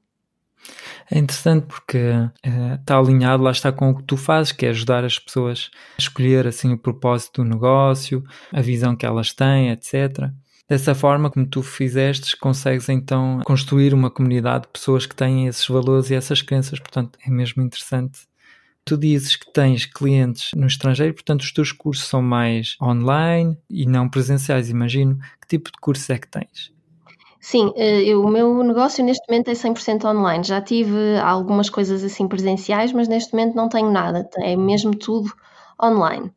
[1.11, 4.69] É interessante porque uh, está alinhado, lá está com o que tu fazes, que é
[4.69, 9.69] ajudar as pessoas a escolher assim o propósito do negócio, a visão que elas têm,
[9.71, 10.31] etc.
[10.73, 15.67] Dessa forma, como tu fizeste, consegues então construir uma comunidade de pessoas que têm esses
[15.67, 18.21] valores e essas crenças, portanto é mesmo interessante.
[18.83, 23.85] Tu dizes que tens clientes no estrangeiro, portanto os teus cursos são mais online e
[23.85, 25.19] não presenciais, imagino.
[25.39, 26.73] Que tipo de curso é que tens?
[27.39, 30.43] Sim, eh, eu, o meu negócio neste momento é 100% online.
[30.43, 34.27] Já tive algumas coisas assim presenciais, mas neste momento não tenho nada.
[34.39, 35.31] É mesmo tudo
[35.79, 36.31] online.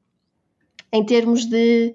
[0.92, 1.94] Em termos de,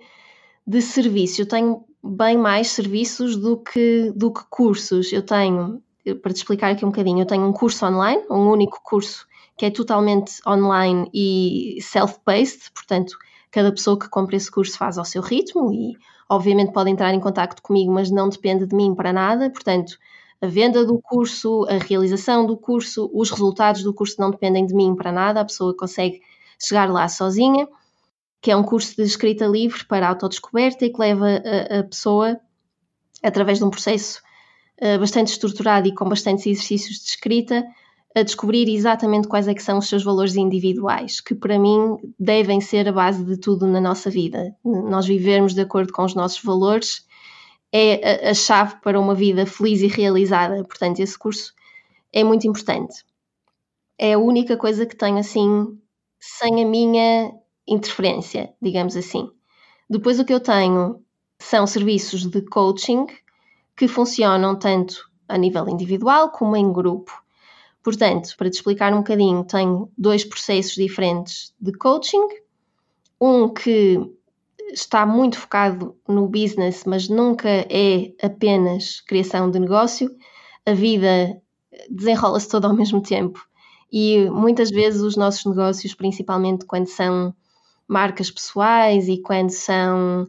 [0.65, 5.11] de serviço, eu tenho bem mais serviços do que, do que cursos.
[5.13, 5.81] Eu tenho,
[6.21, 9.65] para te explicar aqui um bocadinho, eu tenho um curso online, um único curso que
[9.65, 13.15] é totalmente online e self-paced, portanto,
[13.51, 15.95] cada pessoa que compra esse curso faz ao seu ritmo e
[16.27, 19.97] obviamente pode entrar em contato comigo, mas não depende de mim para nada, portanto,
[20.41, 24.73] a venda do curso, a realização do curso, os resultados do curso não dependem de
[24.73, 26.21] mim para nada, a pessoa consegue
[26.57, 27.67] chegar lá sozinha,
[28.41, 32.39] que é um curso de escrita livre para autodescoberta e que leva a, a pessoa,
[33.21, 34.21] através de um processo
[34.81, 37.63] uh, bastante estruturado e com bastantes exercícios de escrita,
[38.15, 42.59] a descobrir exatamente quais é que são os seus valores individuais, que para mim devem
[42.59, 44.53] ser a base de tudo na nossa vida.
[44.65, 47.05] Nós vivermos de acordo com os nossos valores
[47.71, 50.61] é a, a chave para uma vida feliz e realizada.
[50.63, 51.53] Portanto, esse curso
[52.11, 53.05] é muito importante.
[53.97, 55.77] É a única coisa que tenho assim,
[56.19, 57.31] sem a minha
[57.71, 59.29] interferência, digamos assim.
[59.89, 61.01] Depois o que eu tenho
[61.39, 63.07] são serviços de coaching
[63.75, 67.11] que funcionam tanto a nível individual como em grupo.
[67.83, 72.27] Portanto, para te explicar um bocadinho, tenho dois processos diferentes de coaching.
[73.19, 73.99] Um que
[74.71, 80.15] está muito focado no business, mas nunca é apenas criação de negócio.
[80.65, 81.41] A vida
[81.89, 83.43] desenrola-se todo ao mesmo tempo.
[83.91, 87.33] E muitas vezes os nossos negócios, principalmente quando são
[87.91, 90.25] marcas pessoais e quando são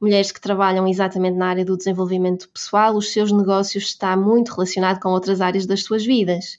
[0.00, 4.98] mulheres que trabalham exatamente na área do desenvolvimento pessoal, os seus negócios está muito relacionado
[4.98, 6.58] com outras áreas das suas vidas.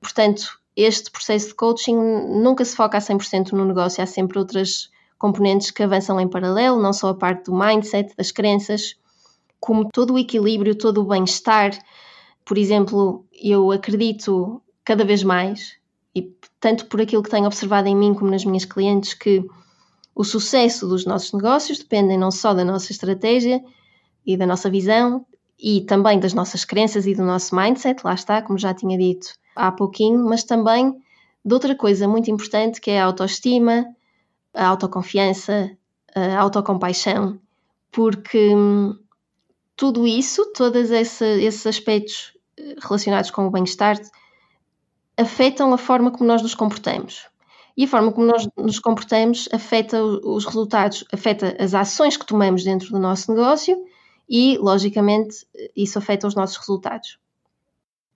[0.00, 4.90] Portanto, este processo de coaching nunca se foca a 100% no negócio, há sempre outras
[5.18, 8.96] componentes que avançam em paralelo, não só a parte do mindset, das crenças,
[9.60, 11.78] como todo o equilíbrio, todo o bem-estar.
[12.46, 15.76] Por exemplo, eu acredito cada vez mais,
[16.14, 16.22] e
[16.58, 19.46] tanto por aquilo que tenho observado em mim como nas minhas clientes, que
[20.14, 23.62] o sucesso dos nossos negócios depende não só da nossa estratégia
[24.26, 25.24] e da nossa visão,
[25.58, 29.34] e também das nossas crenças e do nosso mindset, lá está, como já tinha dito
[29.54, 31.00] há pouquinho, mas também
[31.44, 33.86] de outra coisa muito importante que é a autoestima,
[34.52, 35.70] a autoconfiança,
[36.14, 37.38] a autocompaixão,
[37.92, 38.98] porque hum,
[39.76, 44.00] tudo isso, todos esse, esses aspectos eh, relacionados com o bem-estar,
[45.16, 47.26] afetam a forma como nós nos comportamos.
[47.76, 52.64] E a forma como nós nos comportamos afeta os resultados, afeta as ações que tomamos
[52.64, 53.82] dentro do nosso negócio
[54.28, 57.18] e, logicamente, isso afeta os nossos resultados.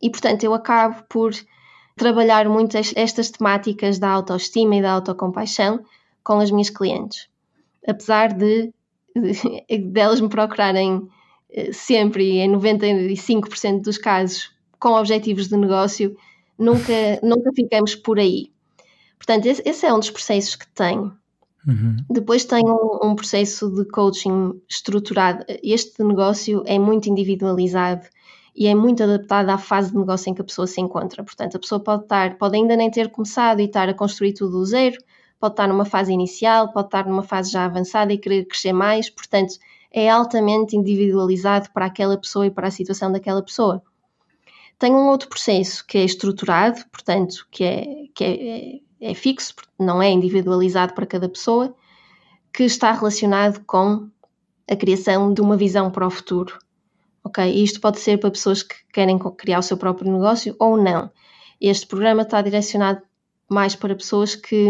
[0.00, 1.32] E, portanto, eu acabo por
[1.96, 5.82] trabalhar muito estas temáticas da autoestima e da autocompaixão
[6.22, 7.28] com as minhas clientes.
[7.86, 8.72] Apesar de,
[9.14, 11.08] de delas me procurarem
[11.50, 16.16] eh, sempre, em 95% dos casos, com objetivos de negócio,
[16.58, 18.50] nunca, nunca ficamos por aí.
[19.16, 21.16] Portanto, esse, esse é um dos processos que tenho.
[21.66, 21.96] Uhum.
[22.08, 25.44] Depois tenho um, um, processo de coaching estruturado.
[25.62, 28.06] Este negócio é muito individualizado
[28.54, 31.24] e é muito adaptado à fase de negócio em que a pessoa se encontra.
[31.24, 34.52] Portanto, a pessoa pode estar, pode ainda nem ter começado e estar a construir tudo
[34.52, 34.96] do zero,
[35.40, 39.10] pode estar numa fase inicial, pode estar numa fase já avançada e querer crescer mais,
[39.10, 39.54] portanto,
[39.92, 43.82] é altamente individualizado para aquela pessoa e para a situação daquela pessoa.
[44.78, 50.02] Tem um outro processo que é estruturado, portanto, que é, que é, é fixo, não
[50.02, 51.74] é individualizado para cada pessoa,
[52.52, 54.08] que está relacionado com
[54.70, 56.58] a criação de uma visão para o futuro.
[57.22, 57.44] Ok?
[57.44, 61.10] E isto pode ser para pessoas que querem criar o seu próprio negócio ou não.
[61.60, 63.02] Este programa está direcionado
[63.48, 64.68] mais para pessoas que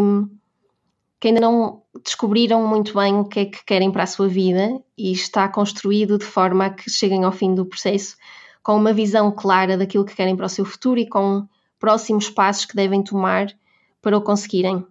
[1.19, 4.79] que ainda não descobriram muito bem o que é que querem para a sua vida
[4.99, 8.17] e está construído de forma a que cheguem ao fim do processo
[8.63, 12.67] com uma visão clara daquilo que querem para o seu futuro e com próximos passos
[12.67, 13.47] que devem tomar
[14.01, 14.85] para o conseguirem.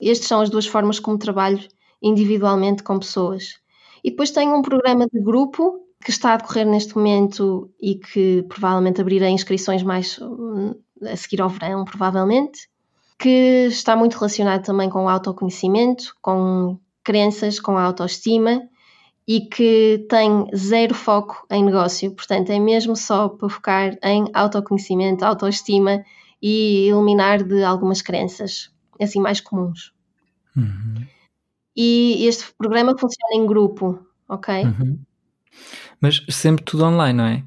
[0.00, 1.66] Estas são as duas formas como trabalho
[2.02, 3.58] individualmente com pessoas.
[4.04, 8.44] E depois tenho um programa de grupo que está a decorrer neste momento e que
[8.48, 12.68] provavelmente abrirá inscrições mais hum, a seguir ao verão, provavelmente,
[13.18, 18.62] que está muito relacionado também com o autoconhecimento, com crenças, com a autoestima
[19.26, 22.12] e que tem zero foco em negócio.
[22.12, 26.04] Portanto, é mesmo só para focar em autoconhecimento, autoestima
[26.48, 29.92] e eliminar de algumas crenças, assim, mais comuns.
[30.56, 31.04] Uhum.
[31.76, 34.62] E este programa funciona em grupo, ok?
[34.62, 34.96] Uhum.
[36.00, 37.44] Mas sempre tudo online, não é?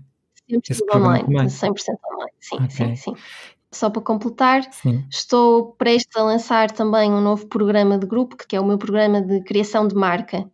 [0.49, 1.69] Sempre Esse tudo online, 100%
[2.11, 2.69] online, sim, okay.
[2.69, 3.13] sim, sim.
[3.71, 5.05] Só para completar, Sim.
[5.09, 9.21] estou prestes a lançar também um novo programa de grupo, que é o meu programa
[9.21, 10.49] de criação de marca,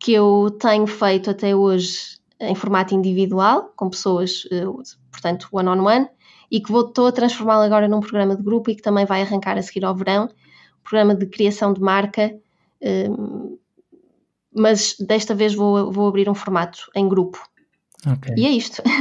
[0.00, 4.64] que eu tenho feito até hoje em formato individual, com pessoas, eh,
[5.12, 6.21] portanto, one-on-one, -on -one,
[6.52, 9.22] e que vou, estou a transformá-lo agora num programa de grupo e que também vai
[9.22, 10.28] arrancar a seguir ao verão,
[10.84, 12.30] programa de criação de marca,
[12.78, 13.56] ehm,
[14.54, 17.42] mas desta vez vou, vou abrir um formato em grupo.
[18.06, 18.34] Okay.
[18.36, 18.82] E é isto.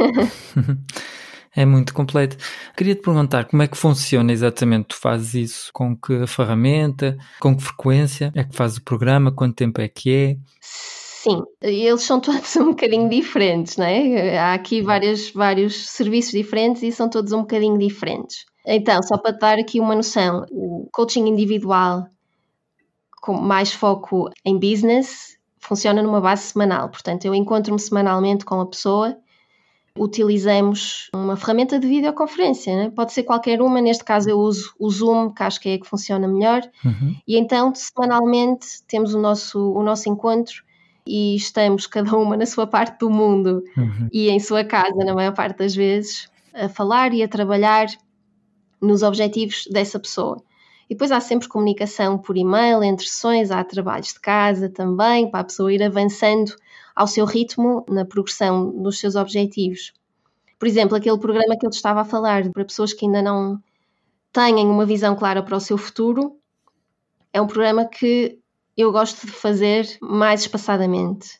[1.54, 2.38] É muito completo.
[2.78, 4.86] Queria te perguntar como é que funciona exatamente?
[4.86, 9.58] Tu fazes isso com que ferramenta, com que frequência é que fazes o programa, quanto
[9.58, 10.38] tempo é que é?
[11.24, 14.40] Sim, eles são todos um bocadinho diferentes, não é?
[14.40, 18.46] Há aqui vários, vários serviços diferentes e são todos um bocadinho diferentes.
[18.66, 22.08] Então, só para dar aqui uma noção, o coaching individual
[23.22, 26.90] com mais foco em business funciona numa base semanal.
[26.90, 29.16] Portanto, eu encontro-me semanalmente com a pessoa
[29.96, 32.90] utilizamos uma ferramenta de videoconferência, né?
[32.90, 35.80] pode ser qualquer uma, neste caso eu uso o Zoom, que acho que é a
[35.80, 37.14] que funciona melhor, uhum.
[37.28, 40.64] e então semanalmente temos o nosso, o nosso encontro
[41.06, 44.08] e estamos cada uma na sua parte do mundo uhum.
[44.12, 47.88] e em sua casa, na maior parte das vezes, a falar e a trabalhar
[48.82, 50.42] nos objetivos dessa pessoa.
[50.90, 55.40] E depois há sempre comunicação por e-mail, entre sessões, há trabalhos de casa também, para
[55.40, 56.54] a pessoa ir avançando
[56.94, 59.94] ao seu ritmo na progressão dos seus objetivos.
[60.60, 63.58] Por exemplo, aquele programa que eu estava a falar para pessoas que ainda não
[64.34, 66.36] têm uma visão clara para o seu futuro,
[67.34, 68.41] é um programa que
[68.82, 71.38] eu gosto de fazer mais espaçadamente.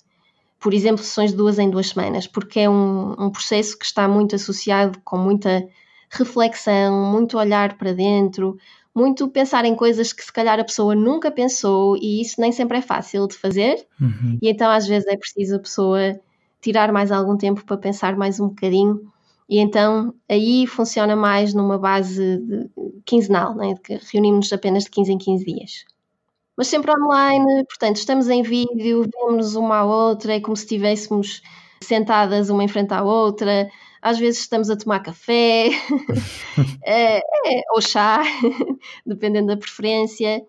[0.60, 4.08] por exemplo, sessões de duas em duas semanas, porque é um, um processo que está
[4.08, 5.68] muito associado com muita
[6.10, 8.58] reflexão, muito olhar para dentro,
[8.94, 12.78] muito pensar em coisas que se calhar a pessoa nunca pensou e isso nem sempre
[12.78, 13.86] é fácil de fazer.
[14.00, 14.38] Uhum.
[14.42, 16.20] E então às vezes é preciso a pessoa
[16.62, 19.02] tirar mais algum tempo para pensar mais um bocadinho.
[19.50, 22.70] E então aí funciona mais numa base de,
[23.06, 23.74] quinzenal, né?
[23.84, 25.86] que reunimos-nos apenas de 15 em 15 dias.
[26.58, 31.42] Mas sempre online, portanto, estamos em vídeo, vemos uma à outra, é como se estivéssemos
[31.82, 33.70] sentadas uma em frente à outra,
[34.02, 35.70] às vezes estamos a tomar café
[36.84, 38.22] é, é, ou chá,
[39.06, 40.44] dependendo da preferência.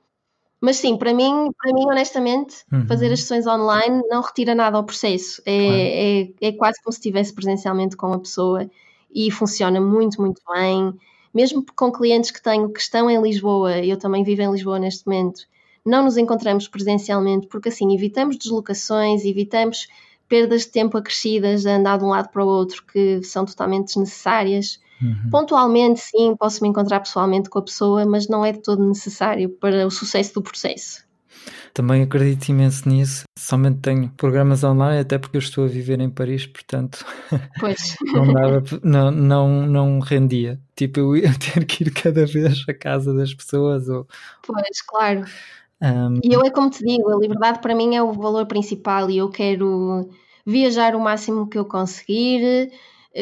[0.60, 2.86] Mas sim, para mim, para mim honestamente, uhum.
[2.86, 5.42] fazer as sessões online não retira nada ao processo.
[5.44, 5.76] É, claro.
[5.76, 8.70] é, é quase como se estivesse presencialmente com a pessoa
[9.12, 10.94] e funciona muito, muito bem.
[11.34, 15.06] Mesmo com clientes que tenho que estão em Lisboa, eu também vivo em Lisboa neste
[15.06, 15.42] momento,
[15.84, 19.88] não nos encontramos presencialmente porque assim evitamos deslocações, evitamos
[20.28, 23.88] perdas de tempo acrescidas a andar de um lado para o outro que são totalmente
[23.88, 24.80] desnecessárias.
[25.02, 25.30] Uhum.
[25.30, 29.50] Pontualmente, sim, posso me encontrar pessoalmente com a pessoa, mas não é de todo necessário
[29.50, 31.04] para o sucesso do processo.
[31.74, 33.24] Também acredito imenso nisso.
[33.38, 37.04] Somente tenho programas online, até porque eu estou a viver em Paris, portanto
[37.58, 37.96] pois.
[38.12, 40.60] não, dava, não, não, não rendia.
[40.76, 43.88] Tipo, eu ia ter que ir cada vez à casa das pessoas.
[43.88, 44.06] Ou...
[44.46, 45.24] Pois, claro.
[45.82, 46.20] Um...
[46.22, 49.18] E eu é como te digo, a liberdade para mim é o valor principal e
[49.18, 50.08] eu quero
[50.46, 52.70] viajar o máximo que eu conseguir,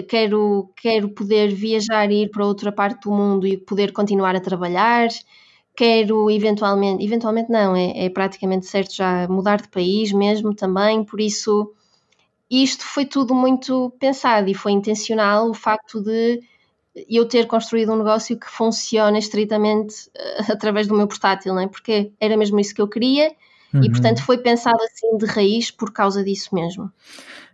[0.09, 4.41] quero, quero poder viajar e ir para outra parte do mundo e poder continuar a
[4.41, 5.09] trabalhar,
[5.75, 11.19] quero eventualmente, eventualmente não, é, é praticamente certo já mudar de país mesmo também, por
[11.19, 11.73] isso
[12.51, 16.41] isto foi tudo muito pensado e foi intencional o facto de
[17.09, 21.69] eu ter construído um negócio que funciona estritamente uh, através do meu portátil, não é?
[21.69, 23.33] porque era mesmo isso que eu queria
[23.73, 23.85] uhum.
[23.85, 26.91] e, portanto, foi pensado assim de raiz por causa disso mesmo.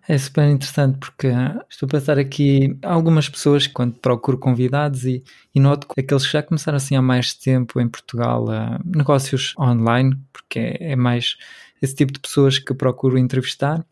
[0.09, 1.29] É super interessante porque
[1.69, 6.43] estou a pensar aqui algumas pessoas quando procuro convidados e, e noto aqueles que já
[6.45, 8.47] começaram assim há mais tempo em Portugal
[8.85, 11.37] negócios online, porque é, é mais
[11.83, 13.85] esse tipo de pessoas que procuro entrevistar.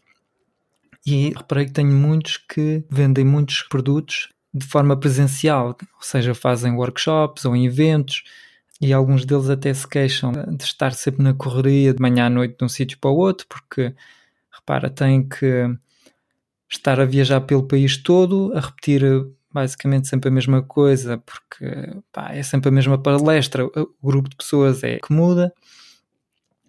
[1.05, 6.75] E reparei que tenho muitos que vendem muitos produtos de forma presencial, ou seja, fazem
[6.75, 8.23] workshops ou eventos
[8.81, 12.57] e alguns deles até se queixam de estar sempre na correria de manhã à noite
[12.59, 13.95] de um sítio para o outro, porque
[14.53, 15.67] repara, têm que
[16.71, 19.03] estar a viajar pelo país todo, a repetir
[19.53, 24.37] basicamente sempre a mesma coisa, porque pá, é sempre a mesma palestra, o grupo de
[24.37, 25.53] pessoas é que muda.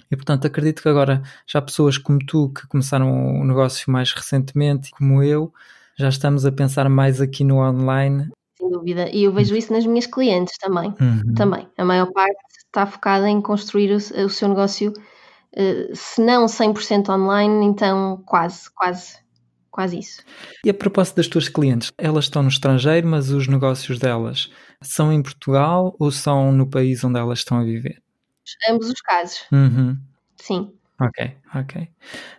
[0.10, 4.92] E portanto acredito que agora já pessoas como tu que começaram o negócio mais recentemente,
[4.92, 5.52] como eu,
[5.98, 8.30] já estamos a pensar mais aqui no online.
[8.58, 10.94] Sem dúvida, e eu vejo isso nas minhas clientes também.
[11.00, 11.34] Uhum.
[11.36, 11.68] Também.
[11.78, 17.10] A maior parte está focada em construir o, o seu negócio, uh, se não 100%
[17.10, 19.26] online, então quase, quase.
[19.72, 20.24] Quase isso.
[20.64, 24.50] E a propósito das tuas clientes, elas estão no estrangeiro, mas os negócios delas
[24.82, 28.02] são em Portugal ou são no país onde elas estão a viver?
[28.70, 29.44] Ambos os casos.
[29.52, 29.98] Uhum.
[30.38, 30.72] Sim.
[31.00, 31.90] Ok, ok.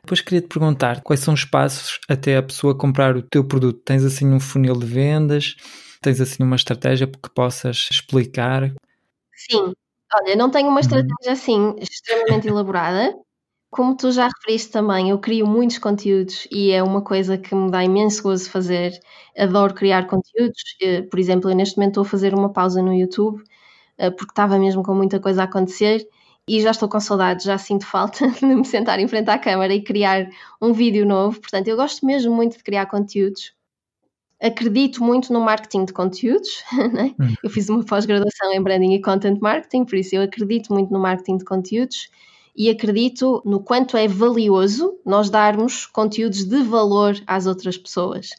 [0.02, 3.80] Depois queria te perguntar quais são os passos até a pessoa comprar o teu produto.
[3.84, 5.56] Tens assim um funil de vendas?
[6.00, 8.72] Tens assim uma estratégia que possas explicar?
[9.34, 9.74] Sim,
[10.14, 10.80] olha, não tenho uma uhum.
[10.80, 13.14] estratégia assim extremamente elaborada.
[13.70, 17.70] Como tu já referiste também, eu crio muitos conteúdos e é uma coisa que me
[17.70, 18.98] dá imenso gozo fazer.
[19.36, 20.62] Adoro criar conteúdos.
[20.80, 23.42] Eh, por exemplo, eu neste momento estou a fazer uma pausa no YouTube
[23.98, 26.06] eh, porque estava mesmo com muita coisa a acontecer
[26.48, 29.74] e já estou com saudades, já sinto falta de me sentar em frente à câmara
[29.74, 30.28] e criar
[30.60, 31.40] um vídeo novo.
[31.40, 33.52] Portanto, eu gosto mesmo muito de criar conteúdos.
[34.40, 36.62] Acredito muito no marketing de conteúdos.
[36.92, 37.14] Né?
[37.18, 37.34] Hum.
[37.42, 41.00] Eu fiz uma pós-graduação em branding e content marketing, por isso eu acredito muito no
[41.00, 42.08] marketing de conteúdos
[42.54, 48.30] e acredito no quanto é valioso nós darmos conteúdos de valor às outras pessoas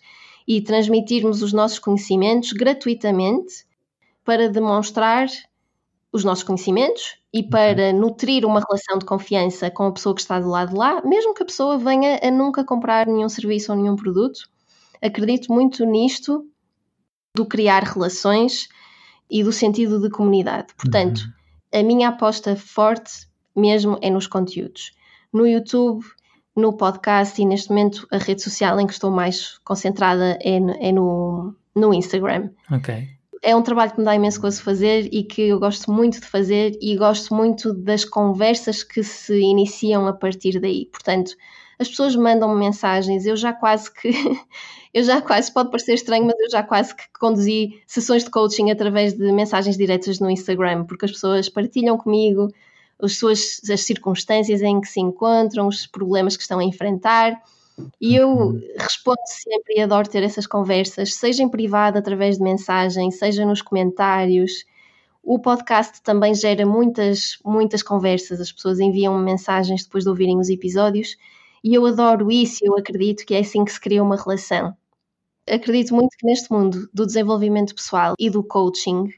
[0.47, 3.65] e transmitirmos os nossos conhecimentos gratuitamente
[4.23, 5.27] para demonstrar
[6.17, 10.39] os nossos conhecimentos e para nutrir uma relação de confiança com a pessoa que está
[10.39, 13.77] do lado de lá, mesmo que a pessoa venha a nunca comprar nenhum serviço ou
[13.77, 14.49] nenhum produto.
[15.01, 16.45] Acredito muito nisto
[17.35, 18.67] do criar relações
[19.29, 20.73] e do sentido de comunidade.
[20.75, 21.79] Portanto, uhum.
[21.79, 24.91] a minha aposta forte mesmo é nos conteúdos.
[25.31, 26.03] No YouTube,
[26.55, 30.91] no podcast e neste momento a rede social em que estou mais concentrada é, é
[30.91, 32.49] no, no Instagram.
[32.71, 33.16] Ok
[33.47, 36.27] é um trabalho que me dá imenso gosto fazer e que eu gosto muito de
[36.27, 40.87] fazer e gosto muito das conversas que se iniciam a partir daí.
[40.87, 41.31] Portanto,
[41.79, 44.11] as pessoas mandam-me mensagens, eu já quase que,
[44.93, 48.69] eu já quase, pode parecer estranho, mas eu já quase que conduzi sessões de coaching
[48.69, 52.49] através de mensagens diretas no Instagram, porque as pessoas partilham comigo
[53.01, 57.41] as suas as circunstâncias em que se encontram, os problemas que estão a enfrentar
[58.01, 58.61] E eu uhum.
[58.77, 63.61] respondo sempre e adoro ter essas conversas, seja em privado, através de mensagem, seja nos
[63.61, 64.65] comentários.
[65.23, 70.49] O podcast também gera muitas, muitas conversas, as pessoas enviam mensagens depois de ouvirem os
[70.49, 71.17] episódios
[71.63, 74.75] e eu adoro isso, eu acredito que é assim que se cria uma relação.
[75.49, 79.09] Acredito muito que neste mundo do desenvolvimento pessoal e do coaching,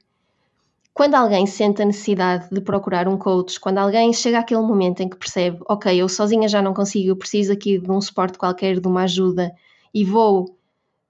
[0.94, 5.10] quando alguém sente a necessidade de procurar um coach, quando alguém chega àquele momento em
[5.10, 8.80] que percebe, ok, eu sozinha já não consigo, eu preciso aqui de um suporte qualquer,
[8.80, 9.54] de uma ajuda
[9.94, 10.58] e vou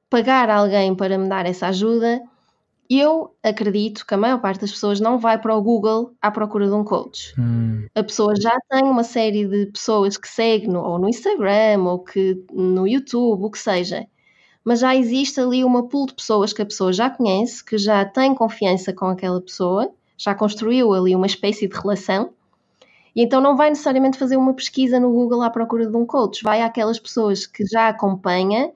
[0.10, 2.22] pagar alguém para me dar essa ajuda,
[2.90, 6.66] eu acredito que a maior parte das pessoas não vai para o Google à procura
[6.66, 7.34] de um coach.
[7.40, 7.86] Hum.
[7.94, 12.00] A pessoa já tem uma série de pessoas que segue no, ou no Instagram ou
[12.00, 14.08] que no YouTube, o que seja.
[14.64, 18.04] Mas já existe ali uma pool de pessoas que a pessoa já conhece, que já
[18.06, 22.32] tem confiança com aquela pessoa, já construiu ali uma espécie de relação.
[23.16, 26.44] E então não vai necessariamente fazer uma pesquisa no Google à procura de um coach,
[26.44, 28.72] vai àquelas pessoas que já acompanha,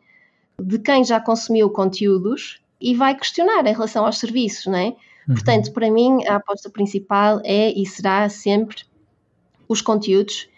[0.59, 4.87] de quem já consumiu conteúdos e vai questionar em relação aos serviços, não é?
[5.27, 5.35] Uhum.
[5.35, 8.83] Portanto, para mim, a aposta principal é e será sempre
[9.67, 10.49] os conteúdos.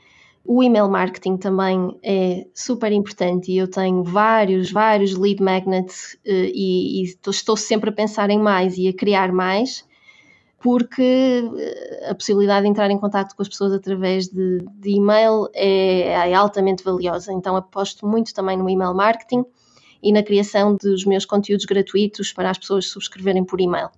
[0.48, 6.52] O email marketing também é super importante e eu tenho vários, vários lead magnets eh,
[6.54, 9.84] e, e estou sempre a pensar em mais e a criar mais,
[10.60, 11.02] porque
[11.58, 16.30] eh, a possibilidade de entrar em contato com as pessoas através de, de e-mail é,
[16.30, 17.34] é altamente valiosa.
[17.34, 19.44] Então aposto muito também no email marketing
[20.04, 23.90] e na criação dos meus conteúdos gratuitos para as pessoas subscreverem por e-mail.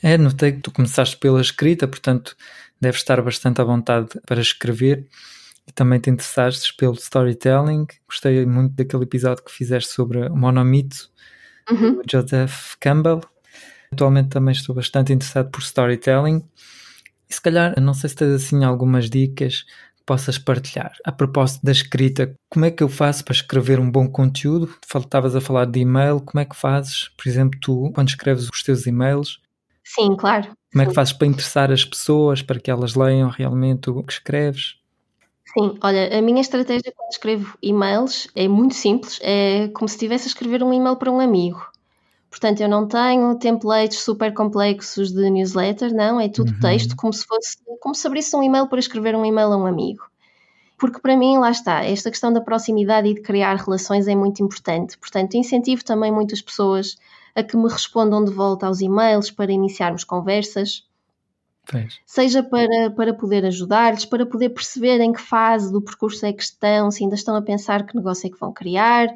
[0.00, 2.36] É, notei que tu começaste pela escrita, portanto
[2.84, 5.08] deves estar bastante à vontade para escrever
[5.66, 7.86] e também te interessaste pelo storytelling.
[8.06, 11.10] Gostei muito daquele episódio que fizeste sobre o monomito
[11.70, 12.02] uhum.
[12.08, 13.20] Joseph Campbell.
[13.92, 16.44] Atualmente também estou bastante interessado por storytelling.
[17.28, 19.64] E se calhar, não sei se tens assim algumas dicas
[20.04, 20.92] possas partilhar.
[21.02, 24.68] A propósito da escrita, como é que eu faço para escrever um bom conteúdo?
[24.94, 28.62] Estavas a falar de e-mail, como é que fazes, por exemplo, tu, quando escreves os
[28.62, 29.40] teus e-mails?
[29.84, 30.56] Sim, claro.
[30.72, 34.12] Como é que fazes para interessar as pessoas, para que elas leiam realmente o que
[34.12, 34.76] escreves?
[35.56, 40.24] Sim, olha, a minha estratégia quando escrevo e-mails é muito simples, é como se estivesse
[40.24, 41.64] a escrever um e-mail para um amigo.
[42.28, 46.58] Portanto, eu não tenho templates super complexos de newsletter, não, é tudo uhum.
[46.58, 49.66] texto, como se fosse, como se abrisse um e-mail para escrever um e-mail a um
[49.66, 50.02] amigo.
[50.76, 54.42] Porque para mim, lá está, esta questão da proximidade e de criar relações é muito
[54.42, 54.98] importante.
[54.98, 56.96] Portanto, incentivo também muitas pessoas
[57.34, 60.86] a que me respondam de volta aos e-mails para iniciarmos conversas.
[62.04, 66.42] Seja para, para poder ajudar-lhes, para poder perceber em que fase do percurso é que
[66.42, 69.08] estão, se ainda estão a pensar que negócio é que vão criar,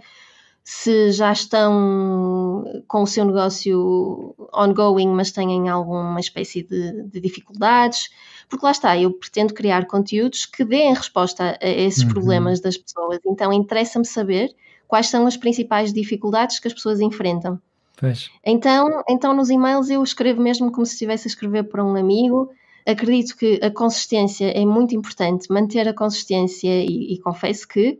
[0.64, 8.10] se já estão com o seu negócio ongoing, mas têm alguma espécie de, de dificuldades,
[8.48, 12.10] porque lá está, eu pretendo criar conteúdos que deem resposta a esses uhum.
[12.10, 14.54] problemas das pessoas, então interessa-me saber
[14.86, 17.60] quais são as principais dificuldades que as pessoas enfrentam.
[17.98, 18.30] Pois.
[18.44, 22.50] Então, então, nos e-mails eu escrevo mesmo como se estivesse a escrever para um amigo.
[22.86, 27.98] Acredito que a consistência é muito importante, manter a consistência e, e confesso que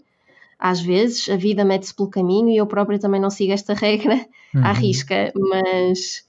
[0.59, 4.15] às vezes a vida mete-se pelo caminho e eu própria também não sigo esta regra
[4.55, 4.65] uhum.
[4.65, 6.28] à risca, mas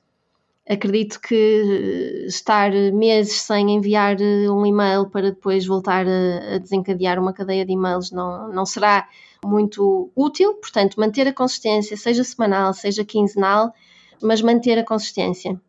[0.70, 7.34] acredito que estar meses sem enviar um e-mail para depois voltar a, a desencadear uma
[7.34, 9.10] cadeia de e-mails não, não será
[9.44, 13.74] muito útil, portanto, manter a consistência, seja semanal, seja quinzenal,
[14.22, 15.60] mas manter a consistência.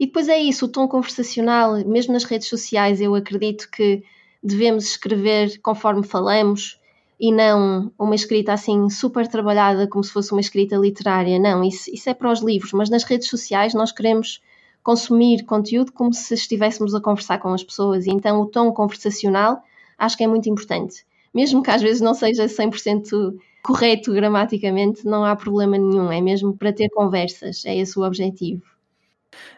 [0.00, 4.02] E depois é isso, o tom conversacional, mesmo nas redes sociais, eu acredito que
[4.42, 6.80] devemos escrever conforme falamos,
[7.18, 11.38] e não uma escrita assim super trabalhada como se fosse uma escrita literária.
[11.38, 14.40] Não, isso, isso é para os livros, mas nas redes sociais nós queremos
[14.82, 19.62] consumir conteúdo como se estivéssemos a conversar com as pessoas e então o tom conversacional
[19.98, 21.04] acho que é muito importante.
[21.34, 26.56] Mesmo que às vezes não seja 100% correto gramaticamente, não há problema nenhum, é mesmo
[26.56, 28.62] para ter conversas, é esse o objetivo.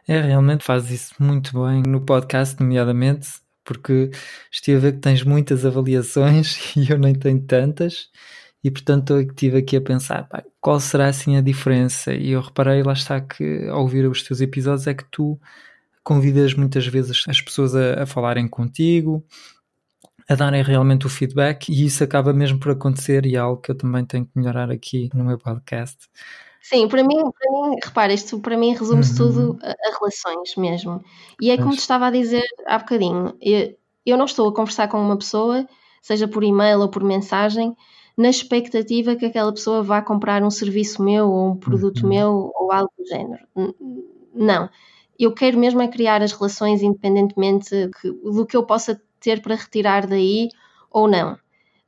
[0.08, 3.28] É, realmente faz isso muito bem no podcast, nomeadamente
[3.70, 4.10] porque
[4.50, 8.08] estive a ver que tens muitas avaliações e eu nem tenho tantas,
[8.64, 12.12] e portanto eu estive aqui a pensar pá, qual será assim a diferença.
[12.12, 15.40] E eu reparei, lá está, que ao ouvir os teus episódios é que tu
[16.02, 19.24] convidas muitas vezes as pessoas a, a falarem contigo,
[20.28, 23.70] a darem realmente o feedback, e isso acaba mesmo por acontecer, e é algo que
[23.70, 26.08] eu também tenho que melhorar aqui no meu podcast.
[26.62, 29.28] Sim, para mim, para mim, repara, isto para mim resume-se uhum.
[29.28, 31.02] tudo a, a, relações mesmo.
[31.40, 34.88] E é como te estava a dizer há bocadinho, eu, eu não estou a conversar
[34.88, 35.66] com uma pessoa,
[36.02, 37.74] seja por e-mail ou por mensagem,
[38.16, 42.08] na expectativa que aquela pessoa vá comprar um serviço meu ou um produto uhum.
[42.08, 43.42] meu ou algo do género.
[44.34, 44.68] Não.
[45.18, 47.90] Eu quero mesmo é criar as relações independentemente
[48.22, 50.48] do que eu possa ter para retirar daí
[50.90, 51.38] ou não.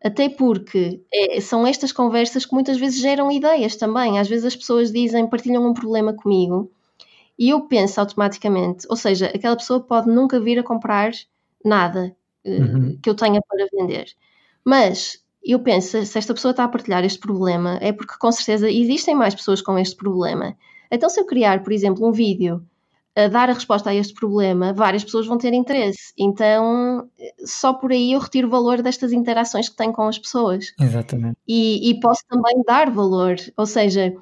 [0.05, 4.19] Até porque é, são estas conversas que muitas vezes geram ideias também.
[4.19, 6.71] Às vezes as pessoas dizem, partilham um problema comigo
[7.39, 11.13] e eu penso automaticamente, ou seja, aquela pessoa pode nunca vir a comprar
[11.65, 12.99] nada uh, uhum.
[13.03, 14.07] que eu tenha para vender.
[14.65, 18.71] Mas eu penso, se esta pessoa está a partilhar este problema, é porque com certeza
[18.71, 20.57] existem mais pessoas com este problema.
[20.91, 22.65] Então, se eu criar, por exemplo, um vídeo
[23.15, 26.13] a dar a resposta a este problema, várias pessoas vão ter interesse.
[26.19, 27.09] Então,
[27.45, 30.73] só por aí eu retiro valor destas interações que tenho com as pessoas.
[30.81, 31.37] Exatamente.
[31.47, 33.37] E, e posso também dar valor.
[33.57, 34.15] Ou seja,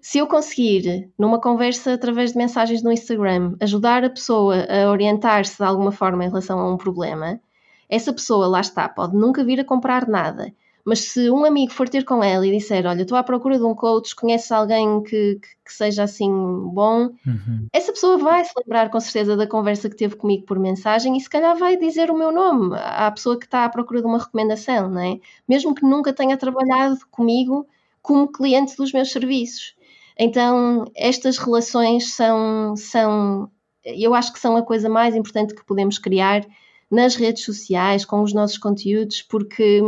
[0.00, 5.56] se eu conseguir, numa conversa através de mensagens no Instagram, ajudar a pessoa a orientar-se
[5.56, 7.40] de alguma forma em relação a um problema,
[7.88, 10.52] essa pessoa, lá está, pode nunca vir a comprar nada
[10.86, 13.64] mas se um amigo for ter com ela e disser: Olha, estou à procura de
[13.64, 17.66] um coach, conheces alguém que, que, que seja assim bom, uhum.
[17.72, 21.20] essa pessoa vai se lembrar com certeza da conversa que teve comigo por mensagem e
[21.20, 24.18] se calhar vai dizer o meu nome à pessoa que está à procura de uma
[24.18, 25.18] recomendação, não é?
[25.48, 27.66] Mesmo que nunca tenha trabalhado comigo
[28.00, 29.74] como cliente dos meus serviços.
[30.16, 33.50] Então, estas relações são, são,
[33.84, 36.46] eu acho que são a coisa mais importante que podemos criar
[36.88, 39.82] nas redes sociais, com os nossos conteúdos, porque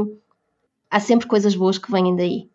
[0.91, 2.49] há sempre coisas boas que vêm daí.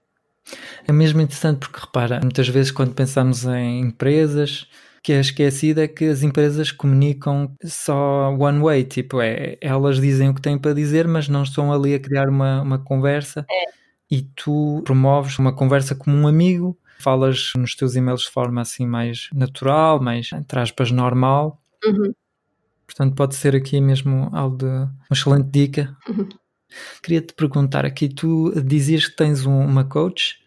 [0.87, 4.67] É mesmo interessante porque repara, muitas vezes quando pensamos em empresas,
[5.01, 10.29] que é esquecido é que as empresas comunicam só one way, tipo, é, elas dizem
[10.29, 13.65] o que têm para dizer, mas não estão ali a criar uma, uma conversa é.
[14.09, 18.85] e tu promoves uma conversa como um amigo, falas nos teus e-mails de forma assim
[18.85, 21.61] mais natural, mais entre aspas normal.
[21.85, 22.13] Uhum.
[22.85, 25.97] Portanto, pode ser aqui mesmo algo de uma excelente dica.
[26.07, 26.29] Uhum.
[27.01, 30.37] Queria-te perguntar aqui, tu dizias que tens um, uma coach,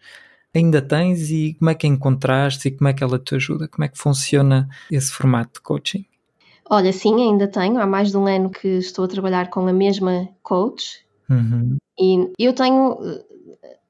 [0.53, 3.67] ainda tens e como é que encontraste e como é que ela te ajuda?
[3.67, 6.05] Como é que funciona esse formato de coaching?
[6.69, 7.79] Olha, sim, ainda tenho.
[7.79, 11.77] Há mais de um ano que estou a trabalhar com a mesma coach uhum.
[11.97, 12.97] e eu tenho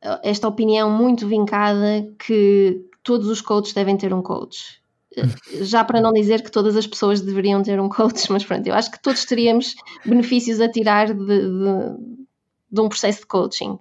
[0.02, 4.80] eh, esta opinião muito vincada que todos os coaches devem ter um coach.
[5.16, 8.68] Eh, já para não dizer que todas as pessoas deveriam ter um coach, mas pronto,
[8.68, 9.76] eu acho que todos teríamos
[10.06, 12.27] benefícios a tirar de, de
[12.72, 13.80] de um processo de coaching.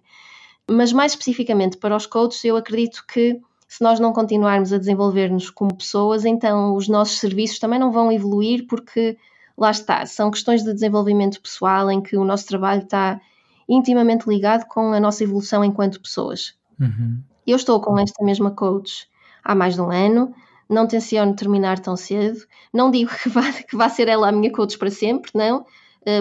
[0.69, 5.51] Mas mais especificamente para os coaches, eu acredito que se nós não continuarmos a desenvolver-nos
[5.51, 9.19] como pessoas, então os nossos serviços também não vão evoluir, porque
[9.57, 13.21] lá está, são questões de desenvolvimento pessoal em que o nosso trabalho está
[13.69, 16.55] intimamente ligado com a nossa evolução enquanto pessoas.
[16.81, 17.21] Uhum.
[17.47, 19.09] Eu estou com esta mesma coach
[19.43, 20.35] há mais de um ano,
[20.69, 24.53] não tenciono terminar tão cedo, não digo que vá, que vá ser ela a minha
[24.53, 25.65] coach para sempre, não,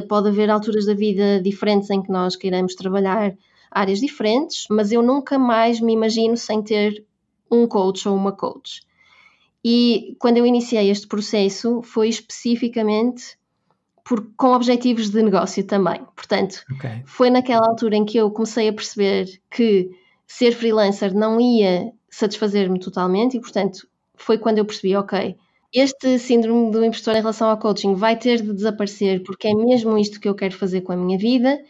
[0.08, 3.36] pode haver alturas da vida diferentes em que nós queiramos trabalhar
[3.70, 7.06] áreas diferentes, mas eu nunca mais me imagino sem ter
[7.52, 8.82] um coach ou uma coach.
[9.64, 13.38] E quando eu iniciei este processo foi especificamente
[14.04, 16.06] por, com objetivos de negócio também.
[16.16, 17.02] Portanto, okay.
[17.06, 19.90] foi naquela altura em que eu comecei a perceber que
[20.28, 25.36] ser freelancer não ia satisfazer-me totalmente e, portanto, foi quando eu percebi, ok,
[25.74, 29.97] este síndrome do impostor em relação ao coaching vai ter de desaparecer porque é mesmo
[29.97, 31.61] isto que eu quero fazer com a minha vida,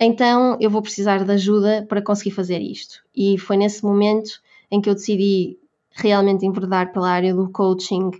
[0.00, 3.02] então eu vou precisar de ajuda para conseguir fazer isto.
[3.14, 4.40] E foi nesse momento
[4.70, 5.58] em que eu decidi
[5.92, 8.10] realmente enverdar pela área do coaching,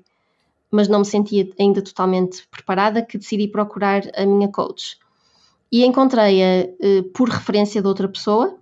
[0.70, 4.96] mas não me sentia ainda totalmente preparada, que decidi procurar a minha coach.
[5.70, 8.56] E encontrei-a uh, por referência de outra pessoa.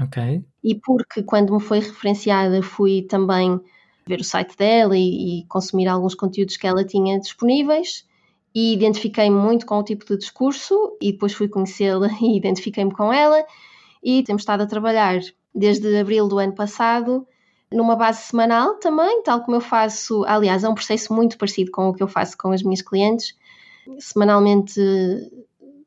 [0.00, 0.42] Ok.
[0.62, 3.60] E porque quando me foi referenciada fui também
[4.06, 8.06] ver o site dela e, e consumir alguns conteúdos que ela tinha disponíveis
[8.54, 13.12] e identifiquei-me muito com o tipo de discurso e depois fui conhecê-la e identifiquei-me com
[13.12, 13.44] ela
[14.02, 15.20] e temos estado a trabalhar
[15.54, 17.26] desde abril do ano passado
[17.72, 21.88] numa base semanal também, tal como eu faço, aliás, é um processo muito parecido com
[21.88, 23.36] o que eu faço com as minhas clientes.
[23.98, 24.80] Semanalmente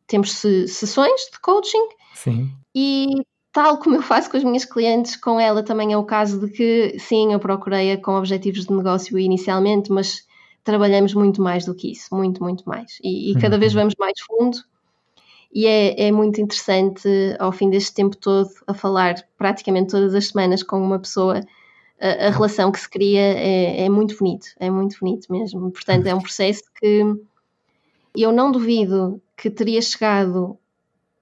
[0.08, 2.52] temos sessões de coaching Sim.
[2.74, 3.08] e
[3.54, 6.52] tal como eu faço com as minhas clientes, com ela também é o caso de
[6.52, 10.28] que, sim, eu procurei-a com objetivos de negócio inicialmente, mas
[10.64, 12.98] trabalhamos muito mais do que isso, muito, muito mais.
[13.04, 13.82] E, e cada vez uhum.
[13.82, 14.58] vamos mais fundo.
[15.54, 20.30] E é, é, muito interessante, ao fim deste tempo todo, a falar praticamente todas as
[20.30, 21.42] semanas com uma pessoa,
[22.02, 25.72] a, a relação que se cria é, é muito bonito, é muito bonito mesmo.
[25.72, 27.04] Portanto, é um processo que
[28.18, 30.58] eu não duvido que teria chegado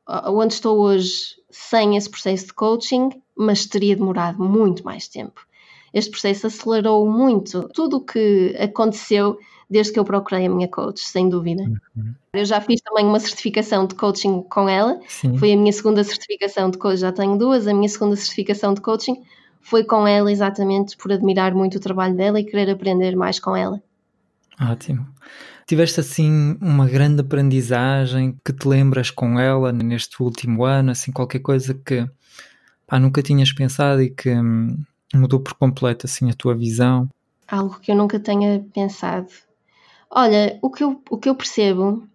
[0.08, 5.46] onde estou hoje sem esse processo de coaching, mas teria demorado muito mais tempo.
[5.94, 9.38] Este processo acelerou muito tudo o que aconteceu
[9.70, 11.64] desde que eu procurei a minha coach, sem dúvida.
[11.64, 12.14] Uhum.
[12.34, 15.38] Eu já fiz também uma certificação de coaching com ela, Sim.
[15.38, 18.82] foi a minha segunda certificação de coaching, já tenho duas, a minha segunda certificação de
[18.82, 19.22] coaching
[19.62, 23.56] foi com ela exatamente por admirar muito o trabalho dela e querer aprender mais com
[23.56, 23.82] ela.
[24.60, 25.08] Ótimo.
[25.72, 31.40] Tiveste assim uma grande aprendizagem que te lembras com ela neste último ano, assim qualquer
[31.40, 32.06] coisa que
[32.86, 34.78] pá, nunca tinhas pensado e que hum,
[35.14, 37.10] mudou por completo assim a tua visão?
[37.48, 39.30] Algo que eu nunca tenha pensado.
[40.10, 42.06] Olha, o que eu, o que eu percebo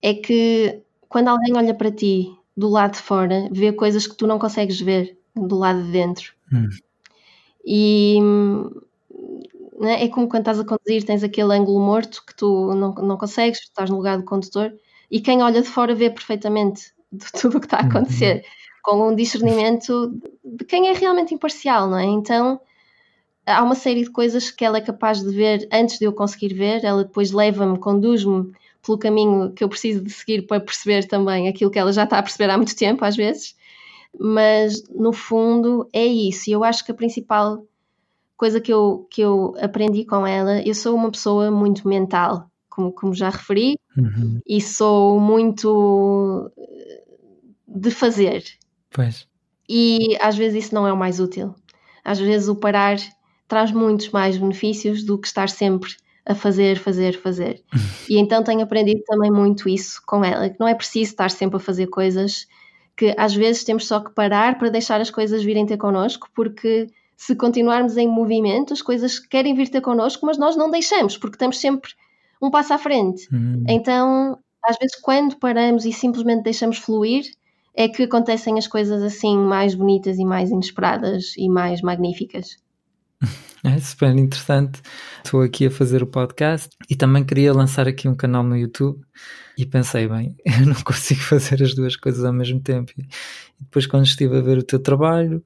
[0.00, 4.26] é que quando alguém olha para ti do lado de fora, vê coisas que tu
[4.26, 6.32] não consegues ver do lado de dentro.
[6.50, 6.70] Hum.
[7.66, 8.70] E né,
[9.88, 13.60] é como quando estás a conduzir, tens aquele ângulo morto que tu não, não consegues,
[13.60, 14.72] estás no lugar do condutor,
[15.10, 18.42] e quem olha de fora vê perfeitamente de tudo o que está a acontecer, uhum.
[18.82, 22.04] com um discernimento de quem é realmente imparcial, não é?
[22.04, 22.60] Então
[23.46, 26.54] há uma série de coisas que ela é capaz de ver antes de eu conseguir
[26.54, 28.52] ver, ela depois leva-me, conduz-me
[28.84, 32.18] pelo caminho que eu preciso de seguir para perceber também aquilo que ela já está
[32.18, 33.56] a perceber há muito tempo, às vezes.
[34.18, 36.50] Mas no fundo é isso.
[36.50, 37.64] E eu acho que a principal
[38.42, 42.90] coisa que eu, que eu aprendi com ela, eu sou uma pessoa muito mental, como,
[42.90, 44.40] como já referi, uhum.
[44.44, 46.50] e sou muito
[47.68, 48.42] de fazer.
[48.90, 49.28] Pois.
[49.68, 51.54] E às vezes isso não é o mais útil.
[52.04, 52.96] Às vezes o parar
[53.46, 55.92] traz muitos mais benefícios do que estar sempre
[56.26, 57.62] a fazer, fazer, fazer.
[58.10, 61.58] e então tenho aprendido também muito isso com ela, que não é preciso estar sempre
[61.58, 62.48] a fazer coisas,
[62.96, 66.90] que às vezes temos só que parar para deixar as coisas virem ter connosco, porque
[67.24, 71.36] se continuarmos em movimento, as coisas querem vir ter connosco, mas nós não deixamos, porque
[71.36, 71.92] estamos sempre
[72.42, 73.28] um passo à frente.
[73.32, 73.62] Uhum.
[73.68, 77.24] Então, às vezes, quando paramos e simplesmente deixamos fluir,
[77.76, 82.56] é que acontecem as coisas assim mais bonitas e mais inesperadas e mais magníficas.
[83.64, 84.82] É super interessante.
[85.24, 89.00] Estou aqui a fazer o podcast e também queria lançar aqui um canal no YouTube
[89.56, 92.90] e pensei, bem, eu não consigo fazer as duas coisas ao mesmo tempo.
[92.98, 93.06] E
[93.60, 95.44] depois, quando estive a ver o teu trabalho,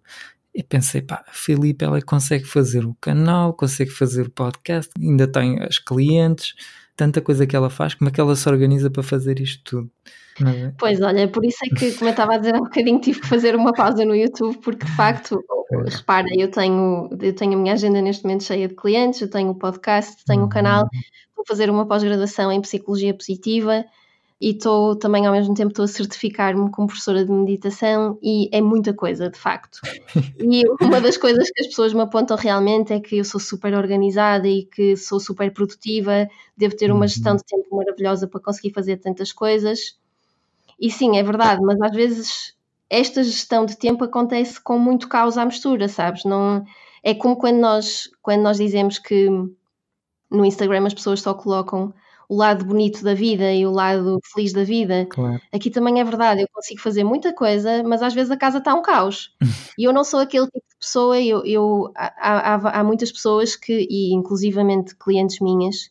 [0.57, 5.29] e pensei, pá, a Filipe, ela consegue fazer o canal, consegue fazer o podcast, ainda
[5.29, 6.55] tem as clientes,
[6.97, 9.91] tanta coisa que ela faz, como é que ela se organiza para fazer isto tudo?
[10.41, 10.73] É?
[10.79, 13.21] Pois, olha, por isso é que, como eu estava a dizer há um bocadinho, tive
[13.21, 15.45] que fazer uma pausa no YouTube, porque de facto,
[15.87, 19.51] repara, eu tenho, eu tenho a minha agenda neste momento cheia de clientes, eu tenho
[19.51, 21.01] o podcast, tenho o canal, uhum.
[21.37, 23.85] vou fazer uma pós-graduação em Psicologia Positiva
[24.39, 28.61] e estou também ao mesmo tempo estou a certificar-me como professora de meditação e é
[28.61, 29.81] muita coisa, de facto.
[30.39, 33.75] E uma das coisas que as pessoas me apontam realmente é que eu sou super
[33.75, 37.39] organizada e que sou super produtiva, devo ter uma gestão uhum.
[37.39, 39.99] de tempo maravilhosa para conseguir fazer tantas coisas.
[40.79, 42.55] E sim, é verdade, mas às vezes
[42.89, 46.25] esta gestão de tempo acontece com muito caos à mistura, sabes?
[46.25, 46.65] Não
[47.03, 49.29] é como quando nós quando nós dizemos que
[50.31, 51.95] no Instagram as pessoas só colocam
[52.29, 55.07] o lado bonito da vida e o lado feliz da vida.
[55.07, 55.41] Claro.
[55.53, 58.75] Aqui também é verdade, eu consigo fazer muita coisa, mas às vezes a casa está
[58.75, 59.35] um caos.
[59.79, 63.55] e eu não sou aquele tipo de pessoa, eu, eu há, há, há, muitas pessoas
[63.55, 65.91] que, e inclusivamente clientes minhas,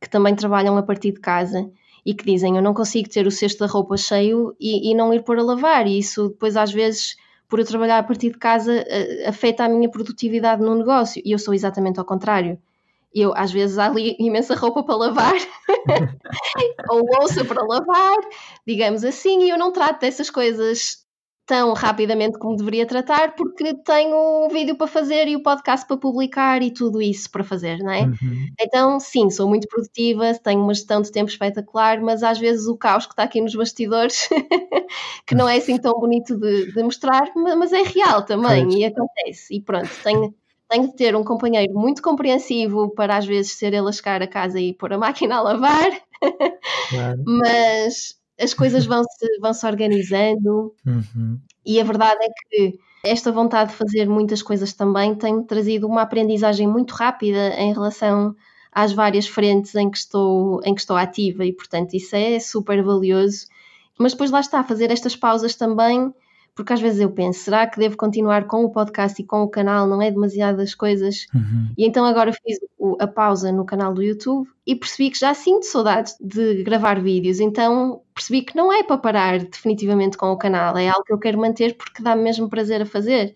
[0.00, 1.70] que também trabalham a partir de casa
[2.04, 5.12] e que dizem eu não consigo ter o cesto da roupa cheio e, e não
[5.12, 5.86] ir pôr a lavar.
[5.86, 7.16] E isso depois às vezes
[7.48, 8.84] por eu trabalhar a partir de casa,
[9.26, 11.20] afeta a minha produtividade no negócio.
[11.24, 12.56] E eu sou exatamente ao contrário
[13.14, 15.34] eu às vezes há ali imensa roupa para lavar
[16.90, 18.18] ou louça para lavar,
[18.66, 21.00] digamos assim, e eu não trato dessas coisas
[21.50, 25.96] tão rapidamente como deveria tratar porque tenho um vídeo para fazer e o podcast para
[25.96, 28.02] publicar e tudo isso para fazer, não é?
[28.02, 28.46] Uhum.
[28.60, 32.76] Então, sim, sou muito produtiva, tenho uma gestão de tempo espetacular, mas às vezes o
[32.76, 34.28] caos que está aqui nos bastidores,
[35.26, 38.76] que não é assim tão bonito de, de mostrar, mas é real também pois.
[38.76, 39.56] e acontece.
[39.56, 40.32] E pronto, tenho
[40.70, 44.26] tenho de ter um companheiro muito compreensivo para às vezes ser ele a chegar a
[44.26, 45.90] casa e pôr a máquina a lavar,
[46.88, 47.22] claro.
[47.26, 51.38] mas as coisas vão-se vão -se organizando uhum.
[51.66, 56.02] e a verdade é que esta vontade de fazer muitas coisas também tem-me trazido uma
[56.02, 58.36] aprendizagem muito rápida em relação
[58.70, 62.82] às várias frentes em que estou, em que estou ativa e portanto isso é super
[62.82, 63.46] valioso.
[63.98, 66.14] Mas depois lá está, fazer estas pausas também
[66.60, 69.48] porque às vezes eu penso, será que devo continuar com o podcast e com o
[69.48, 69.86] canal?
[69.86, 71.24] Não é demasiadas coisas?
[71.34, 71.72] Uhum.
[71.76, 72.58] E então agora fiz
[72.98, 77.40] a pausa no canal do YouTube e percebi que já sinto saudades de gravar vídeos,
[77.40, 81.18] então percebi que não é para parar definitivamente com o canal, é algo que eu
[81.18, 83.34] quero manter porque dá-me mesmo prazer a fazer.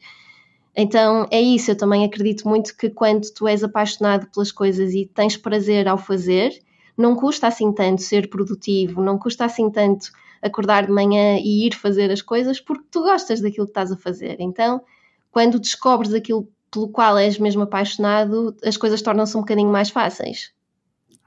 [0.76, 5.06] Então é isso, eu também acredito muito que quando tu és apaixonado pelas coisas e
[5.06, 6.52] tens prazer ao fazer,
[6.94, 10.12] não custa assim tanto ser produtivo, não custa assim tanto
[10.44, 13.96] acordar de manhã e ir fazer as coisas porque tu gostas daquilo que estás a
[13.96, 14.36] fazer.
[14.38, 14.82] Então,
[15.30, 20.52] quando descobres aquilo pelo qual és mesmo apaixonado, as coisas tornam-se um bocadinho mais fáceis.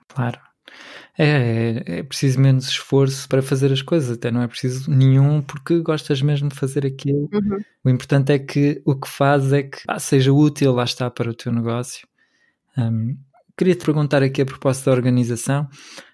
[0.07, 0.39] Claro.
[1.17, 5.41] É, é, é, preciso menos esforço para fazer as coisas, até não é preciso nenhum,
[5.41, 7.27] porque gostas mesmo de fazer aquilo.
[7.33, 7.59] Uhum.
[7.83, 11.31] O importante é que o que fazes é que ah, seja útil, lá está, para
[11.31, 12.07] o teu negócio.
[12.77, 13.17] Um,
[13.57, 15.67] queria te perguntar aqui a propósito da organização.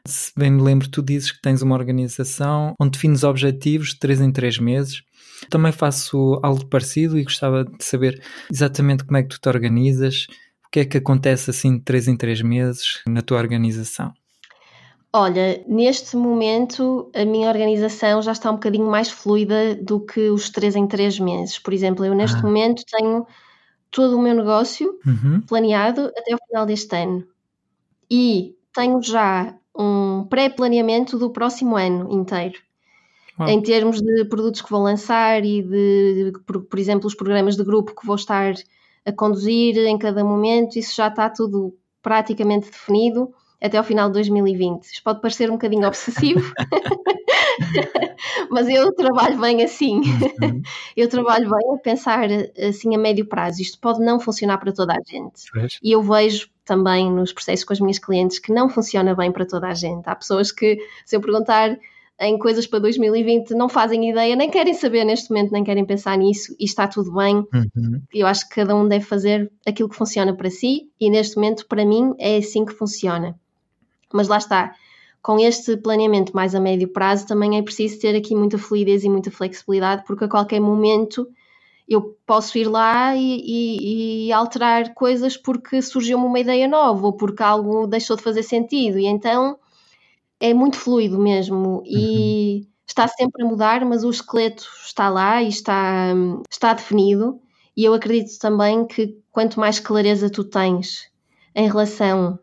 [0.07, 4.21] Se bem me lembro, tu dizes que tens uma organização onde defines objetivos de 3
[4.21, 5.03] em 3 meses.
[5.49, 10.27] Também faço algo parecido e gostava de saber exatamente como é que tu te organizas,
[10.65, 14.13] o que é que acontece assim de 3 em 3 meses na tua organização.
[15.15, 20.49] Olha, neste momento a minha organização já está um bocadinho mais fluida do que os
[20.49, 21.59] 3 em 3 meses.
[21.59, 22.41] Por exemplo, eu neste ah.
[22.41, 23.27] momento tenho
[23.91, 25.41] todo o meu negócio uhum.
[25.41, 27.32] planeado até o final deste ano.
[28.15, 32.59] E tenho já um pré-planeamento do próximo ano inteiro.
[33.47, 37.63] Em termos de produtos que vou lançar e de, por, por, exemplo, os programas de
[37.63, 38.53] grupo que vou estar
[39.03, 44.13] a conduzir em cada momento, isso já está tudo praticamente definido até ao final de
[44.13, 44.83] 2020.
[44.83, 46.53] Isto pode parecer um bocadinho obsessivo,
[48.51, 49.95] mas eu trabalho bem assim.
[49.95, 50.61] Uhum.
[50.95, 52.27] Eu trabalho bem a pensar
[52.69, 53.59] assim a médio prazo.
[53.59, 55.41] Isto pode não funcionar para toda a gente.
[55.81, 59.45] E eu vejo também nos processos com as minhas clientes que não funciona bem para
[59.45, 60.07] toda a gente.
[60.07, 61.77] Há pessoas que, se eu perguntar
[62.19, 66.17] em coisas para 2020 não fazem ideia, nem querem saber neste momento, nem querem pensar
[66.17, 67.37] nisso e está tudo bem.
[67.53, 68.01] Uhum.
[68.13, 71.65] Eu acho que cada um deve fazer aquilo que funciona para si e neste momento,
[71.67, 73.35] para mim, é assim que funciona.
[74.11, 74.75] Mas lá está,
[75.21, 79.09] com este planeamento mais a médio prazo também é preciso ter aqui muita fluidez e
[79.09, 81.27] muita flexibilidade, porque a qualquer momento
[81.87, 87.13] eu posso ir lá e, e, e alterar coisas porque surgiu-me uma ideia nova ou
[87.13, 88.97] porque algo deixou de fazer sentido.
[88.97, 89.57] E então
[90.39, 92.67] é muito fluido mesmo e uhum.
[92.87, 96.13] está sempre a mudar, mas o esqueleto está lá e está,
[96.49, 97.39] está definido.
[97.75, 101.11] E eu acredito também que quanto mais clareza tu tens
[101.55, 102.39] em relação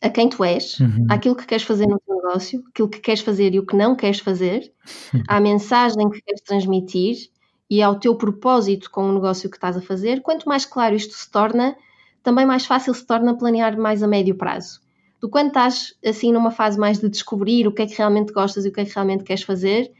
[0.00, 1.06] a quem tu és, uhum.
[1.08, 3.96] àquilo que queres fazer no teu negócio, aquilo que queres fazer e o que não
[3.96, 4.70] queres fazer,
[5.14, 5.22] uhum.
[5.26, 7.30] à mensagem que queres transmitir
[7.68, 11.14] e ao teu propósito com o negócio que estás a fazer, quanto mais claro isto
[11.14, 11.76] se torna,
[12.22, 14.80] também mais fácil se torna planear mais a médio prazo.
[15.20, 18.64] Tu, quando estás assim numa fase mais de descobrir o que é que realmente gostas
[18.64, 19.90] e o que é que realmente queres fazer,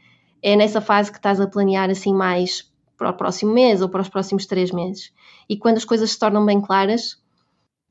[0.41, 4.01] é nessa fase que estás a planear assim mais para o próximo mês ou para
[4.01, 5.11] os próximos três meses.
[5.49, 7.17] E quando as coisas se tornam bem claras,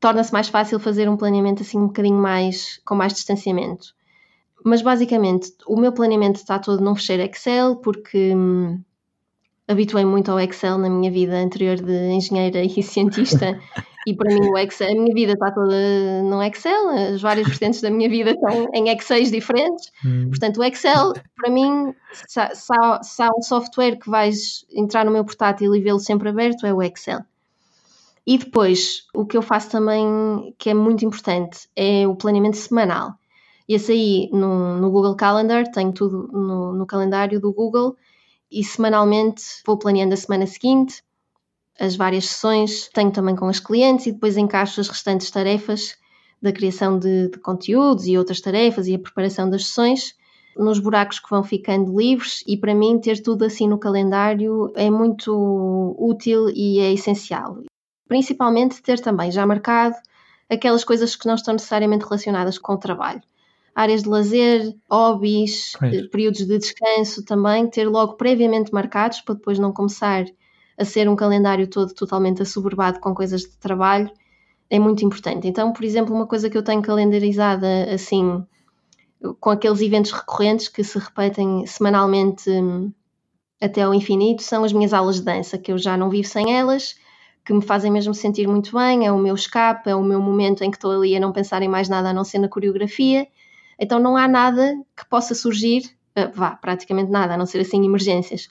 [0.00, 3.94] torna-se mais fácil fazer um planeamento assim um bocadinho mais com mais distanciamento.
[4.64, 8.80] Mas basicamente o meu planeamento está todo num fecheiro Excel porque hum,
[9.66, 13.58] habituei muito ao Excel na minha vida anterior de engenheira e cientista
[14.06, 17.80] e para mim o Excel, a minha vida está toda no Excel, as várias vertentes
[17.80, 20.28] da minha vida estão em Excels diferentes, hum.
[20.28, 25.74] portanto o Excel para mim se há, um software que vais entrar no meu portátil
[25.74, 27.20] e vê-lo sempre aberto é o Excel.
[28.26, 33.12] E depois, o que eu faço também, que é muito importante, é o planeamento semanal.
[33.68, 37.96] Esse aí, no, no Google Calendar, tenho tudo no, no calendário do Google
[38.54, 41.02] e semanalmente vou planeando a semana seguinte,
[41.78, 45.96] as várias sessões, tenho também com as clientes e depois encaixo as restantes tarefas
[46.40, 50.14] da criação de, de conteúdos e outras tarefas e a preparação das sessões
[50.56, 54.88] nos buracos que vão ficando livres e para mim ter tudo assim no calendário é
[54.88, 57.58] muito útil e é essencial.
[58.06, 59.96] Principalmente ter também já marcado
[60.48, 63.22] aquelas coisas que não estão necessariamente relacionadas com o trabalho.
[63.74, 66.02] Áreas de lazer, hobbies, é.
[66.08, 70.24] períodos de descanso também, ter logo previamente marcados para depois não começar
[70.78, 74.10] a ser um calendário todo totalmente assoberbado com coisas de trabalho
[74.70, 75.46] é muito importante.
[75.46, 78.44] Então, por exemplo, uma coisa que eu tenho calendarizada assim,
[79.40, 82.92] com aqueles eventos recorrentes que se repetem semanalmente hum,
[83.60, 86.56] até ao infinito, são as minhas aulas de dança, que eu já não vivo sem
[86.56, 86.94] elas
[87.44, 90.64] que me fazem mesmo sentir muito bem, é o meu escape, é o meu momento
[90.64, 93.26] em que estou ali a não pensar em mais nada a não ser na coreografia.
[93.78, 95.82] Então não há nada que possa surgir,
[96.16, 98.48] uh, vá, praticamente nada, a não ser assim emergências,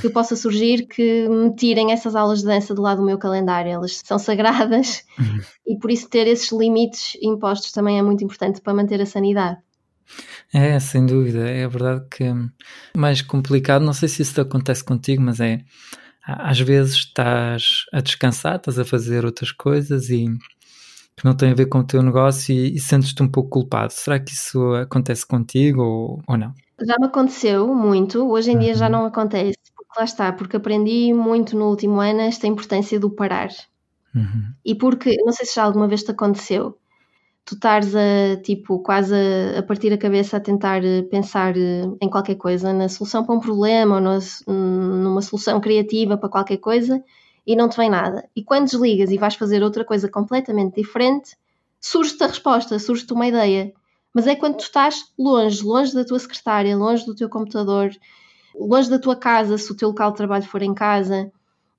[0.00, 3.72] que possa surgir que me tirem essas aulas de dança do lado do meu calendário.
[3.72, 5.40] Elas são sagradas uhum.
[5.66, 9.58] e por isso ter esses limites impostos também é muito importante para manter a sanidade.
[10.52, 11.48] É, sem dúvida.
[11.48, 12.34] É verdade que é
[12.96, 15.60] mais complicado, não sei se isso acontece contigo, mas é
[16.22, 20.26] às vezes estás a descansar, estás a fazer outras coisas e
[21.20, 23.92] que não têm a ver com o teu negócio e, e sentes-te um pouco culpado.
[23.92, 26.54] Será que isso acontece contigo ou, ou não?
[26.80, 28.60] Já me aconteceu muito, hoje em uhum.
[28.60, 28.92] dia já uhum.
[28.92, 33.50] não acontece, porque lá está, porque aprendi muito no último ano esta importância do parar.
[34.14, 34.54] Uhum.
[34.64, 36.78] E porque, não sei se já alguma vez te aconteceu,
[37.44, 42.36] tu estares a, tipo, quase a, a, partir a cabeça a tentar pensar em qualquer
[42.36, 47.04] coisa, na solução para um problema ou numa solução criativa para qualquer coisa
[47.50, 48.28] e não te vem nada.
[48.36, 51.36] E quando desligas e vais fazer outra coisa completamente diferente,
[51.80, 53.72] surge-te a resposta, surge-te uma ideia.
[54.14, 57.90] Mas é quando tu estás longe, longe da tua secretária, longe do teu computador,
[58.54, 61.32] longe da tua casa, se o teu local de trabalho for em casa,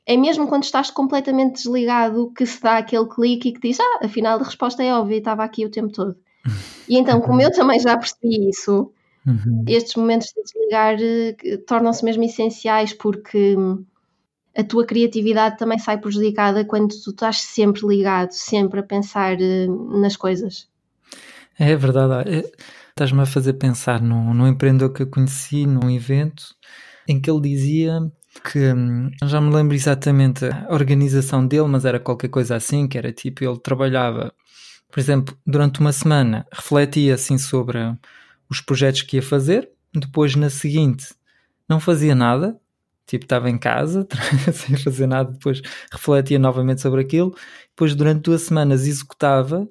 [0.05, 3.99] é mesmo quando estás completamente desligado que se dá aquele clique e que diz, ah,
[4.03, 6.17] afinal a resposta é óbvia, estava aqui o tempo todo.
[6.89, 8.91] E então, como eu também já percebi isso,
[9.26, 9.63] uhum.
[9.69, 13.55] estes momentos de desligar eh, tornam-se mesmo essenciais porque
[14.56, 19.68] a tua criatividade também sai prejudicada quando tu estás sempre ligado, sempre a pensar eh,
[19.68, 20.68] nas coisas.
[21.58, 22.30] É verdade.
[22.30, 22.52] É,
[22.89, 26.56] estás-me a fazer pensar num, num empreendedor que eu conheci num evento
[27.08, 27.99] em que ele dizia
[28.52, 32.97] que hum, já me lembro exatamente a organização dele, mas era qualquer coisa assim, que
[32.97, 34.34] era tipo, ele trabalhava,
[34.89, 37.80] por exemplo, durante uma semana, refletia assim sobre
[38.49, 41.14] os projetos que ia fazer, depois na seguinte
[41.68, 42.58] não fazia nada,
[43.12, 44.07] tipo estava em casa
[44.53, 47.36] sem fazer nada, depois refletia novamente sobre aquilo,
[47.70, 49.68] depois durante duas semanas executava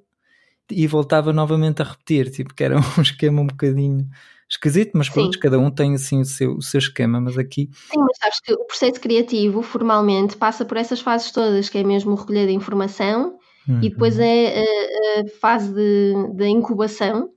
[0.70, 4.06] e voltava novamente a repetir, tipo que era um esquema um bocadinho
[4.46, 7.70] esquisito, mas pronto, cada um tem assim o seu, o seu esquema, mas aqui...
[7.72, 11.84] Sim, mas sabes que o processo criativo formalmente passa por essas fases todas, que é
[11.84, 13.78] mesmo o recolher de informação uhum.
[13.80, 17.30] e depois é a, a fase de incubação,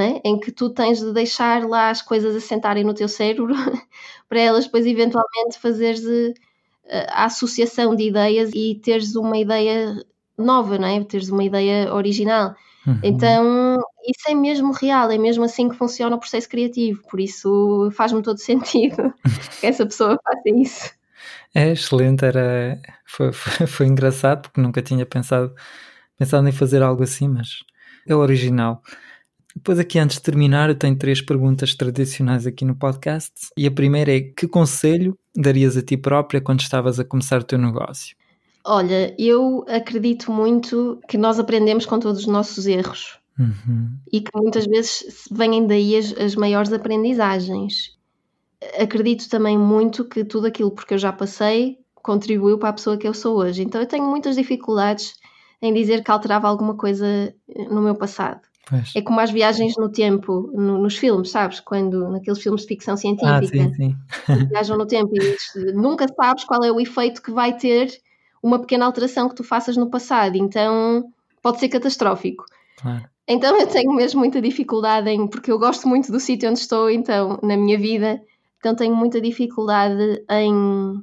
[0.00, 0.20] é?
[0.24, 3.54] em que tu tens de deixar lá as coisas assentarem no teu cérebro
[4.28, 6.04] para elas depois eventualmente fazeres
[6.86, 10.04] eh, a associação de ideias e teres uma ideia
[10.36, 11.02] nova, não é?
[11.04, 12.54] Teres uma ideia original.
[12.86, 12.98] Uhum.
[13.02, 17.90] Então, isso é mesmo real, é mesmo assim que funciona o processo criativo, por isso
[17.92, 19.14] faz-me todo sentido
[19.60, 20.90] que essa pessoa faça isso.
[21.54, 25.54] É excelente, era, foi, foi, foi, engraçado porque nunca tinha pensado,
[26.18, 27.64] pensado em fazer algo assim, mas
[28.06, 28.82] é original.
[29.54, 33.70] Depois aqui antes de terminar eu tenho três perguntas tradicionais aqui no podcast e a
[33.70, 38.16] primeira é que conselho darias a ti própria quando estavas a começar o teu negócio?
[38.66, 43.90] Olha, eu acredito muito que nós aprendemos com todos os nossos erros uhum.
[44.12, 47.96] e que muitas vezes vêm daí as, as maiores aprendizagens.
[48.78, 53.08] Acredito também muito que tudo aquilo porque eu já passei contribuiu para a pessoa que
[53.08, 53.62] eu sou hoje.
[53.62, 55.14] Então eu tenho muitas dificuldades
[55.62, 57.34] em dizer que alterava alguma coisa
[57.70, 58.42] no meu passado.
[58.68, 58.92] Pois.
[58.96, 61.60] É como as viagens no tempo no, nos filmes, sabes?
[61.60, 63.96] Quando naqueles filmes de ficção científica ah, sim, sim.
[64.48, 67.90] viajam no tempo e nunca sabes qual é o efeito que vai ter
[68.42, 71.04] uma pequena alteração que tu faças no passado, então
[71.42, 72.44] pode ser catastrófico.
[72.78, 73.04] Claro.
[73.26, 76.90] Então eu tenho mesmo muita dificuldade em, porque eu gosto muito do sítio onde estou,
[76.90, 78.20] então, na minha vida,
[78.58, 81.02] então tenho muita dificuldade em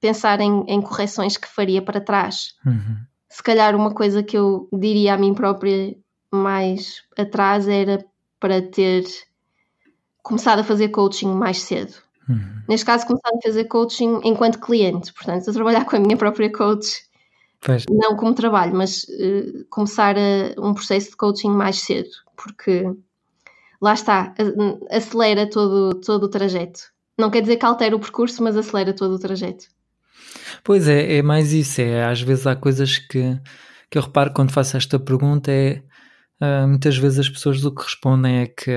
[0.00, 2.54] pensar em, em correções que faria para trás.
[2.66, 2.96] Uhum.
[3.28, 5.96] Se calhar uma coisa que eu diria a mim própria
[6.30, 8.04] mais atrás era
[8.38, 9.04] para ter
[10.22, 11.94] começado a fazer coaching mais cedo.
[12.28, 12.62] Uhum.
[12.68, 16.52] Neste caso, começar a fazer coaching enquanto cliente, portanto, a trabalhar com a minha própria
[16.52, 17.02] coach,
[17.60, 17.86] pois.
[17.88, 22.84] não como trabalho, mas uh, começar a, um processo de coaching mais cedo, porque
[23.80, 24.34] lá está,
[24.90, 26.80] acelera todo, todo o trajeto.
[27.16, 29.66] Não quer dizer que altere o percurso, mas acelera todo o trajeto.
[30.62, 31.80] Pois é, é mais isso.
[31.80, 33.40] É, às vezes há coisas que,
[33.90, 35.82] que eu reparo quando faço esta pergunta é
[36.40, 38.70] uh, muitas vezes as pessoas o que respondem é que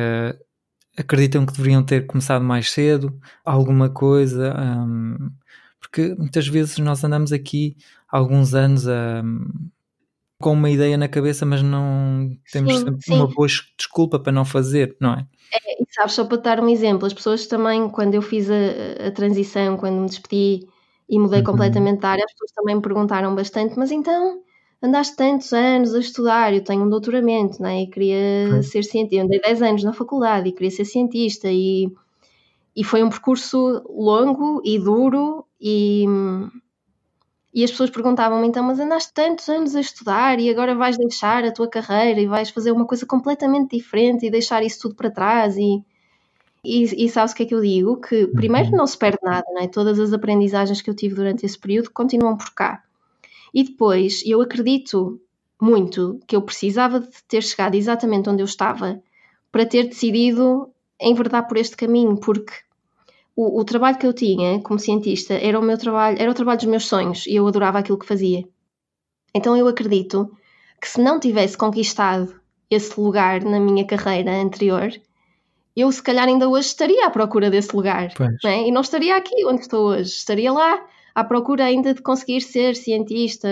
[0.97, 5.31] acreditam que deveriam ter começado mais cedo, alguma coisa, um,
[5.79, 7.75] porque muitas vezes nós andamos aqui
[8.09, 9.69] alguns anos um,
[10.39, 13.13] com uma ideia na cabeça, mas não temos sim, sempre sim.
[13.13, 13.47] uma boa
[13.77, 15.27] desculpa para não fazer, não é?
[15.53, 19.07] É, e sabes, só para dar um exemplo, as pessoas também, quando eu fiz a,
[19.07, 20.67] a transição, quando me despedi
[21.07, 21.45] e mudei uhum.
[21.45, 24.41] completamente de área, as pessoas também me perguntaram bastante, mas então
[24.81, 27.83] andaste tantos anos a estudar, eu tenho um doutoramento, né?
[27.83, 31.91] e queria ser cientista, andei 10 anos na faculdade e queria ser cientista e,
[32.75, 36.05] e foi um percurso longo e duro e,
[37.53, 41.45] e as pessoas perguntavam-me então, mas andaste tantos anos a estudar e agora vais deixar
[41.45, 45.11] a tua carreira e vais fazer uma coisa completamente diferente e deixar isso tudo para
[45.11, 45.83] trás e,
[46.63, 48.01] e, e sabes o que é que eu digo?
[48.01, 48.77] Que primeiro uhum.
[48.77, 49.67] não se perde nada, né?
[49.67, 52.83] todas as aprendizagens que eu tive durante esse período continuam por cá.
[53.53, 55.19] E depois, eu acredito
[55.61, 59.01] muito que eu precisava de ter chegado exatamente onde eu estava
[59.51, 62.53] para ter decidido enverdar por este caminho, porque
[63.35, 66.59] o, o, trabalho que eu tinha como cientista era o meu trabalho, era o trabalho
[66.59, 68.47] dos meus sonhos e eu adorava aquilo que fazia.
[69.33, 70.31] Então eu acredito
[70.79, 72.33] que se não tivesse conquistado
[72.69, 74.91] esse lugar na minha carreira anterior,
[75.75, 78.13] eu se calhar ainda hoje estaria à procura desse lugar.
[78.43, 78.67] Não é?
[78.67, 82.75] E não estaria aqui onde estou hoje, estaria lá à procura ainda de conseguir ser
[82.75, 83.47] cientista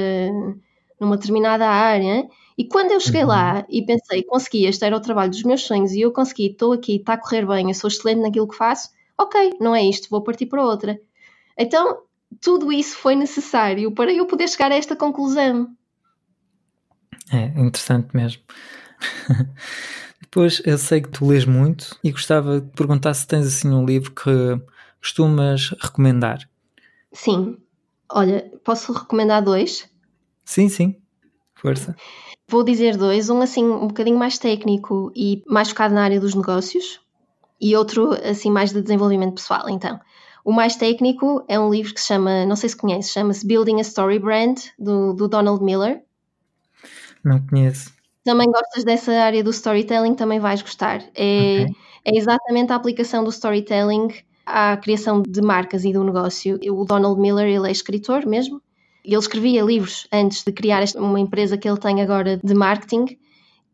[1.00, 2.28] numa determinada área.
[2.58, 3.66] E quando eu cheguei lá uhum.
[3.70, 6.98] e pensei, consegui, este era o trabalho dos meus sonhos e eu consegui, estou aqui,
[6.98, 10.22] está a correr bem, eu sou excelente naquilo que faço, ok, não é isto, vou
[10.22, 11.00] partir para outra.
[11.58, 12.00] Então,
[12.42, 15.70] tudo isso foi necessário para eu poder chegar a esta conclusão.
[17.32, 18.42] É interessante mesmo.
[20.22, 23.86] Depois, eu sei que tu lês muito e gostava de perguntar se tens assim um
[23.86, 24.62] livro que
[25.00, 26.48] costumas recomendar.
[27.12, 27.58] Sim.
[28.12, 29.90] Olha, posso recomendar dois?
[30.44, 30.96] Sim, sim.
[31.56, 31.96] Força.
[32.48, 36.34] Vou dizer dois, um assim um bocadinho mais técnico e mais focado na área dos
[36.34, 37.00] negócios
[37.62, 39.70] e outro assim mais de desenvolvimento pessoal.
[39.70, 40.00] Então,
[40.44, 43.78] o mais técnico é um livro que se chama, não sei se conhece, chama-se Building
[43.78, 46.02] a Story Brand, do, do Donald Miller.
[47.24, 47.94] Não conheço.
[48.24, 51.02] Também gostas dessa área do storytelling, também vais gostar.
[51.14, 51.76] É, okay.
[52.06, 54.08] é exatamente a aplicação do storytelling
[54.50, 56.60] à criação de marcas e do negócio.
[56.72, 58.62] O Donald Miller, ele é escritor mesmo,
[59.04, 63.18] ele escrevia livros antes de criar uma empresa que ele tem agora de marketing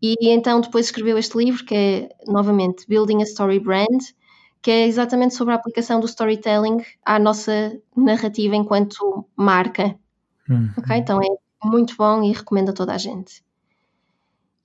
[0.02, 4.02] e então depois escreveu este livro que é, novamente, Building a Story Brand,
[4.62, 9.96] que é exatamente sobre a aplicação do storytelling à nossa narrativa enquanto marca.
[10.50, 10.70] Uhum.
[10.78, 10.96] Ok?
[10.98, 11.28] Então é
[11.64, 13.44] muito bom e recomendo a toda a gente.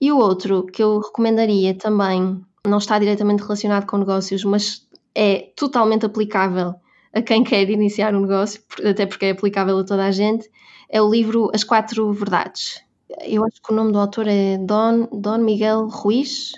[0.00, 5.50] E o outro que eu recomendaria também, não está diretamente relacionado com negócios, mas é
[5.56, 6.74] totalmente aplicável
[7.12, 10.48] a quem quer iniciar um negócio, até porque é aplicável a toda a gente,
[10.88, 12.82] é o livro As Quatro Verdades.
[13.26, 16.52] Eu acho que o nome do autor é Don, Don Miguel Ruiz,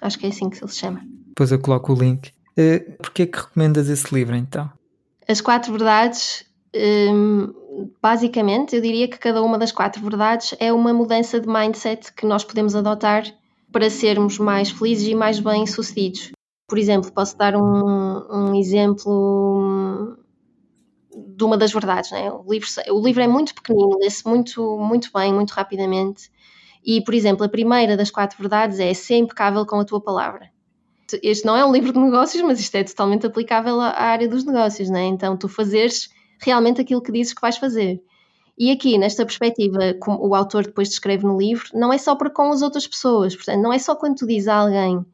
[0.00, 1.00] acho que é assim que ele se chama.
[1.28, 2.30] Depois eu coloco o link.
[2.58, 4.70] Uh, Porquê é que recomendas esse livro então?
[5.28, 7.52] As Quatro Verdades, um,
[8.02, 12.26] basicamente, eu diria que cada uma das quatro verdades é uma mudança de mindset que
[12.26, 13.24] nós podemos adotar
[13.72, 16.32] para sermos mais felizes e mais bem-sucedidos.
[16.68, 20.16] Por exemplo, posso dar um, um exemplo
[21.16, 22.10] de uma das verdades.
[22.10, 22.30] Né?
[22.30, 26.30] O, livro, o livro é muito pequenino, lê-se muito, muito bem, muito rapidamente.
[26.84, 30.50] E, por exemplo, a primeira das quatro verdades é ser impecável com a tua palavra.
[31.22, 34.44] Este não é um livro de negócios, mas isto é totalmente aplicável à área dos
[34.44, 35.04] negócios, né?
[35.04, 36.08] Então, tu fazeres
[36.40, 38.02] realmente aquilo que dizes que vais fazer.
[38.58, 42.30] E aqui, nesta perspectiva, como o autor depois descreve no livro, não é só para
[42.30, 45.04] com as outras pessoas, portanto, não é só quando tu dizes a alguém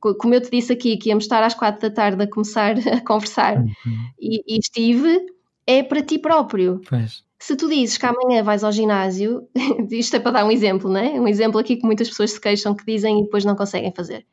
[0.00, 3.00] como eu te disse aqui, que íamos estar às quatro da tarde a começar a
[3.00, 4.10] conversar uhum.
[4.18, 5.26] e, e, estive,
[5.66, 6.80] é para ti próprio.
[6.88, 7.22] Pois.
[7.38, 9.48] Se tu dizes que amanhã vais ao ginásio,
[9.90, 11.20] isto é para dar um exemplo, não é?
[11.20, 14.26] Um exemplo aqui que muitas pessoas se queixam que dizem e depois não conseguem fazer.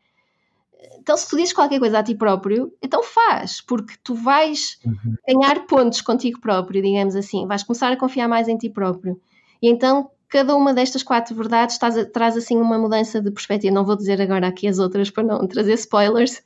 [0.98, 5.16] Então, se tu dizes qualquer coisa a ti próprio, então faz, porque tu vais uhum.
[5.28, 9.22] ganhar pontos contigo próprio, digamos assim, vais começar a confiar mais em ti próprio.
[9.62, 13.74] E então cada uma destas quatro verdades traz, traz assim uma mudança de perspectiva.
[13.74, 16.42] Não vou dizer agora aqui as outras para não trazer spoilers,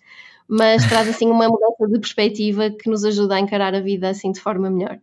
[0.47, 4.31] mas traz assim uma mudança de perspectiva que nos ajuda a encarar a vida assim
[4.31, 4.99] de forma melhor.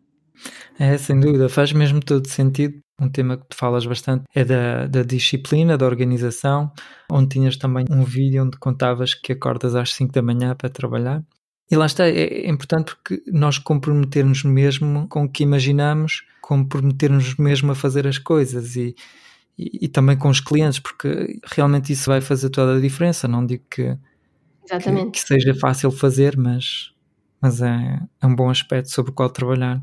[0.78, 2.78] É, sem dúvida, faz mesmo todo sentido.
[3.00, 6.72] Um tema que tu falas bastante é da, da disciplina, da organização,
[7.10, 11.22] onde tinhas também um vídeo onde contavas que acordas às 5 da manhã para trabalhar.
[11.70, 17.34] E lá está, é, é importante porque nós comprometermos mesmo com o que imaginamos comprometermos
[17.34, 18.94] mesmo a fazer as coisas e,
[19.58, 23.26] e, e, também com os clientes, porque realmente isso vai fazer toda a diferença.
[23.26, 23.98] Não digo que,
[24.64, 26.92] que, que, seja fácil fazer, mas,
[27.40, 29.82] mas é, é, um bom aspecto sobre o qual trabalhar.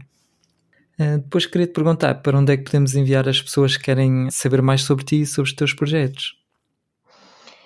[0.97, 4.29] Uh, depois queria te perguntar para onde é que podemos enviar as pessoas que querem
[4.31, 6.42] saber mais sobre ti e sobre os teus projetos.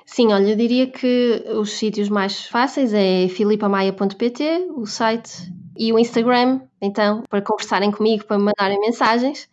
[0.10, 6.00] Sim, olha, eu diria que os sítios mais fáceis é filipamaia.pt, o site e o
[6.00, 9.50] Instagram, então, para conversarem comigo, para me mandarem mensagens,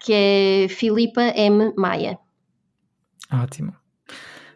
[0.00, 1.74] que é Filipa M.
[1.76, 2.18] Maia.
[3.30, 3.74] Ótimo.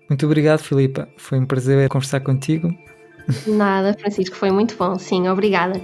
[0.09, 1.07] Muito obrigado, Filipa.
[1.18, 2.70] Foi um prazer conversar contigo.
[3.46, 4.98] Nada, Francisco, foi muito bom.
[4.98, 5.78] Sim, obrigada.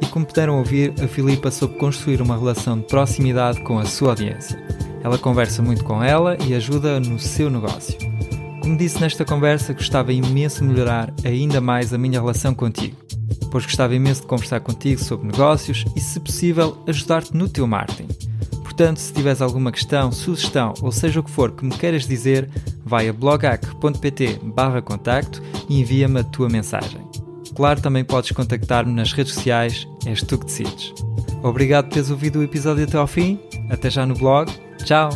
[0.00, 4.10] e como puderam ouvir, a Filipa soube construir uma relação de proximidade com a sua
[4.10, 4.69] audiência.
[5.02, 7.96] Ela conversa muito com ela e ajuda no seu negócio.
[8.60, 12.96] Como disse nesta conversa, gostava imenso de melhorar ainda mais a minha relação contigo,
[13.50, 18.08] pois gostava imenso de conversar contigo sobre negócios e, se possível, ajudar-te no teu marketing.
[18.62, 22.48] Portanto, se tiveres alguma questão, sugestão ou seja o que for que me queiras dizer,
[22.84, 24.40] vai a blogac.pt
[24.84, 27.00] contacto e envia-me a tua mensagem.
[27.54, 30.94] Claro, também podes contactar-me nas redes sociais, és tu que decides.
[31.42, 34.50] Obrigado por teres ouvido o episódio até ao fim, até já no blog,
[34.84, 35.10] 早。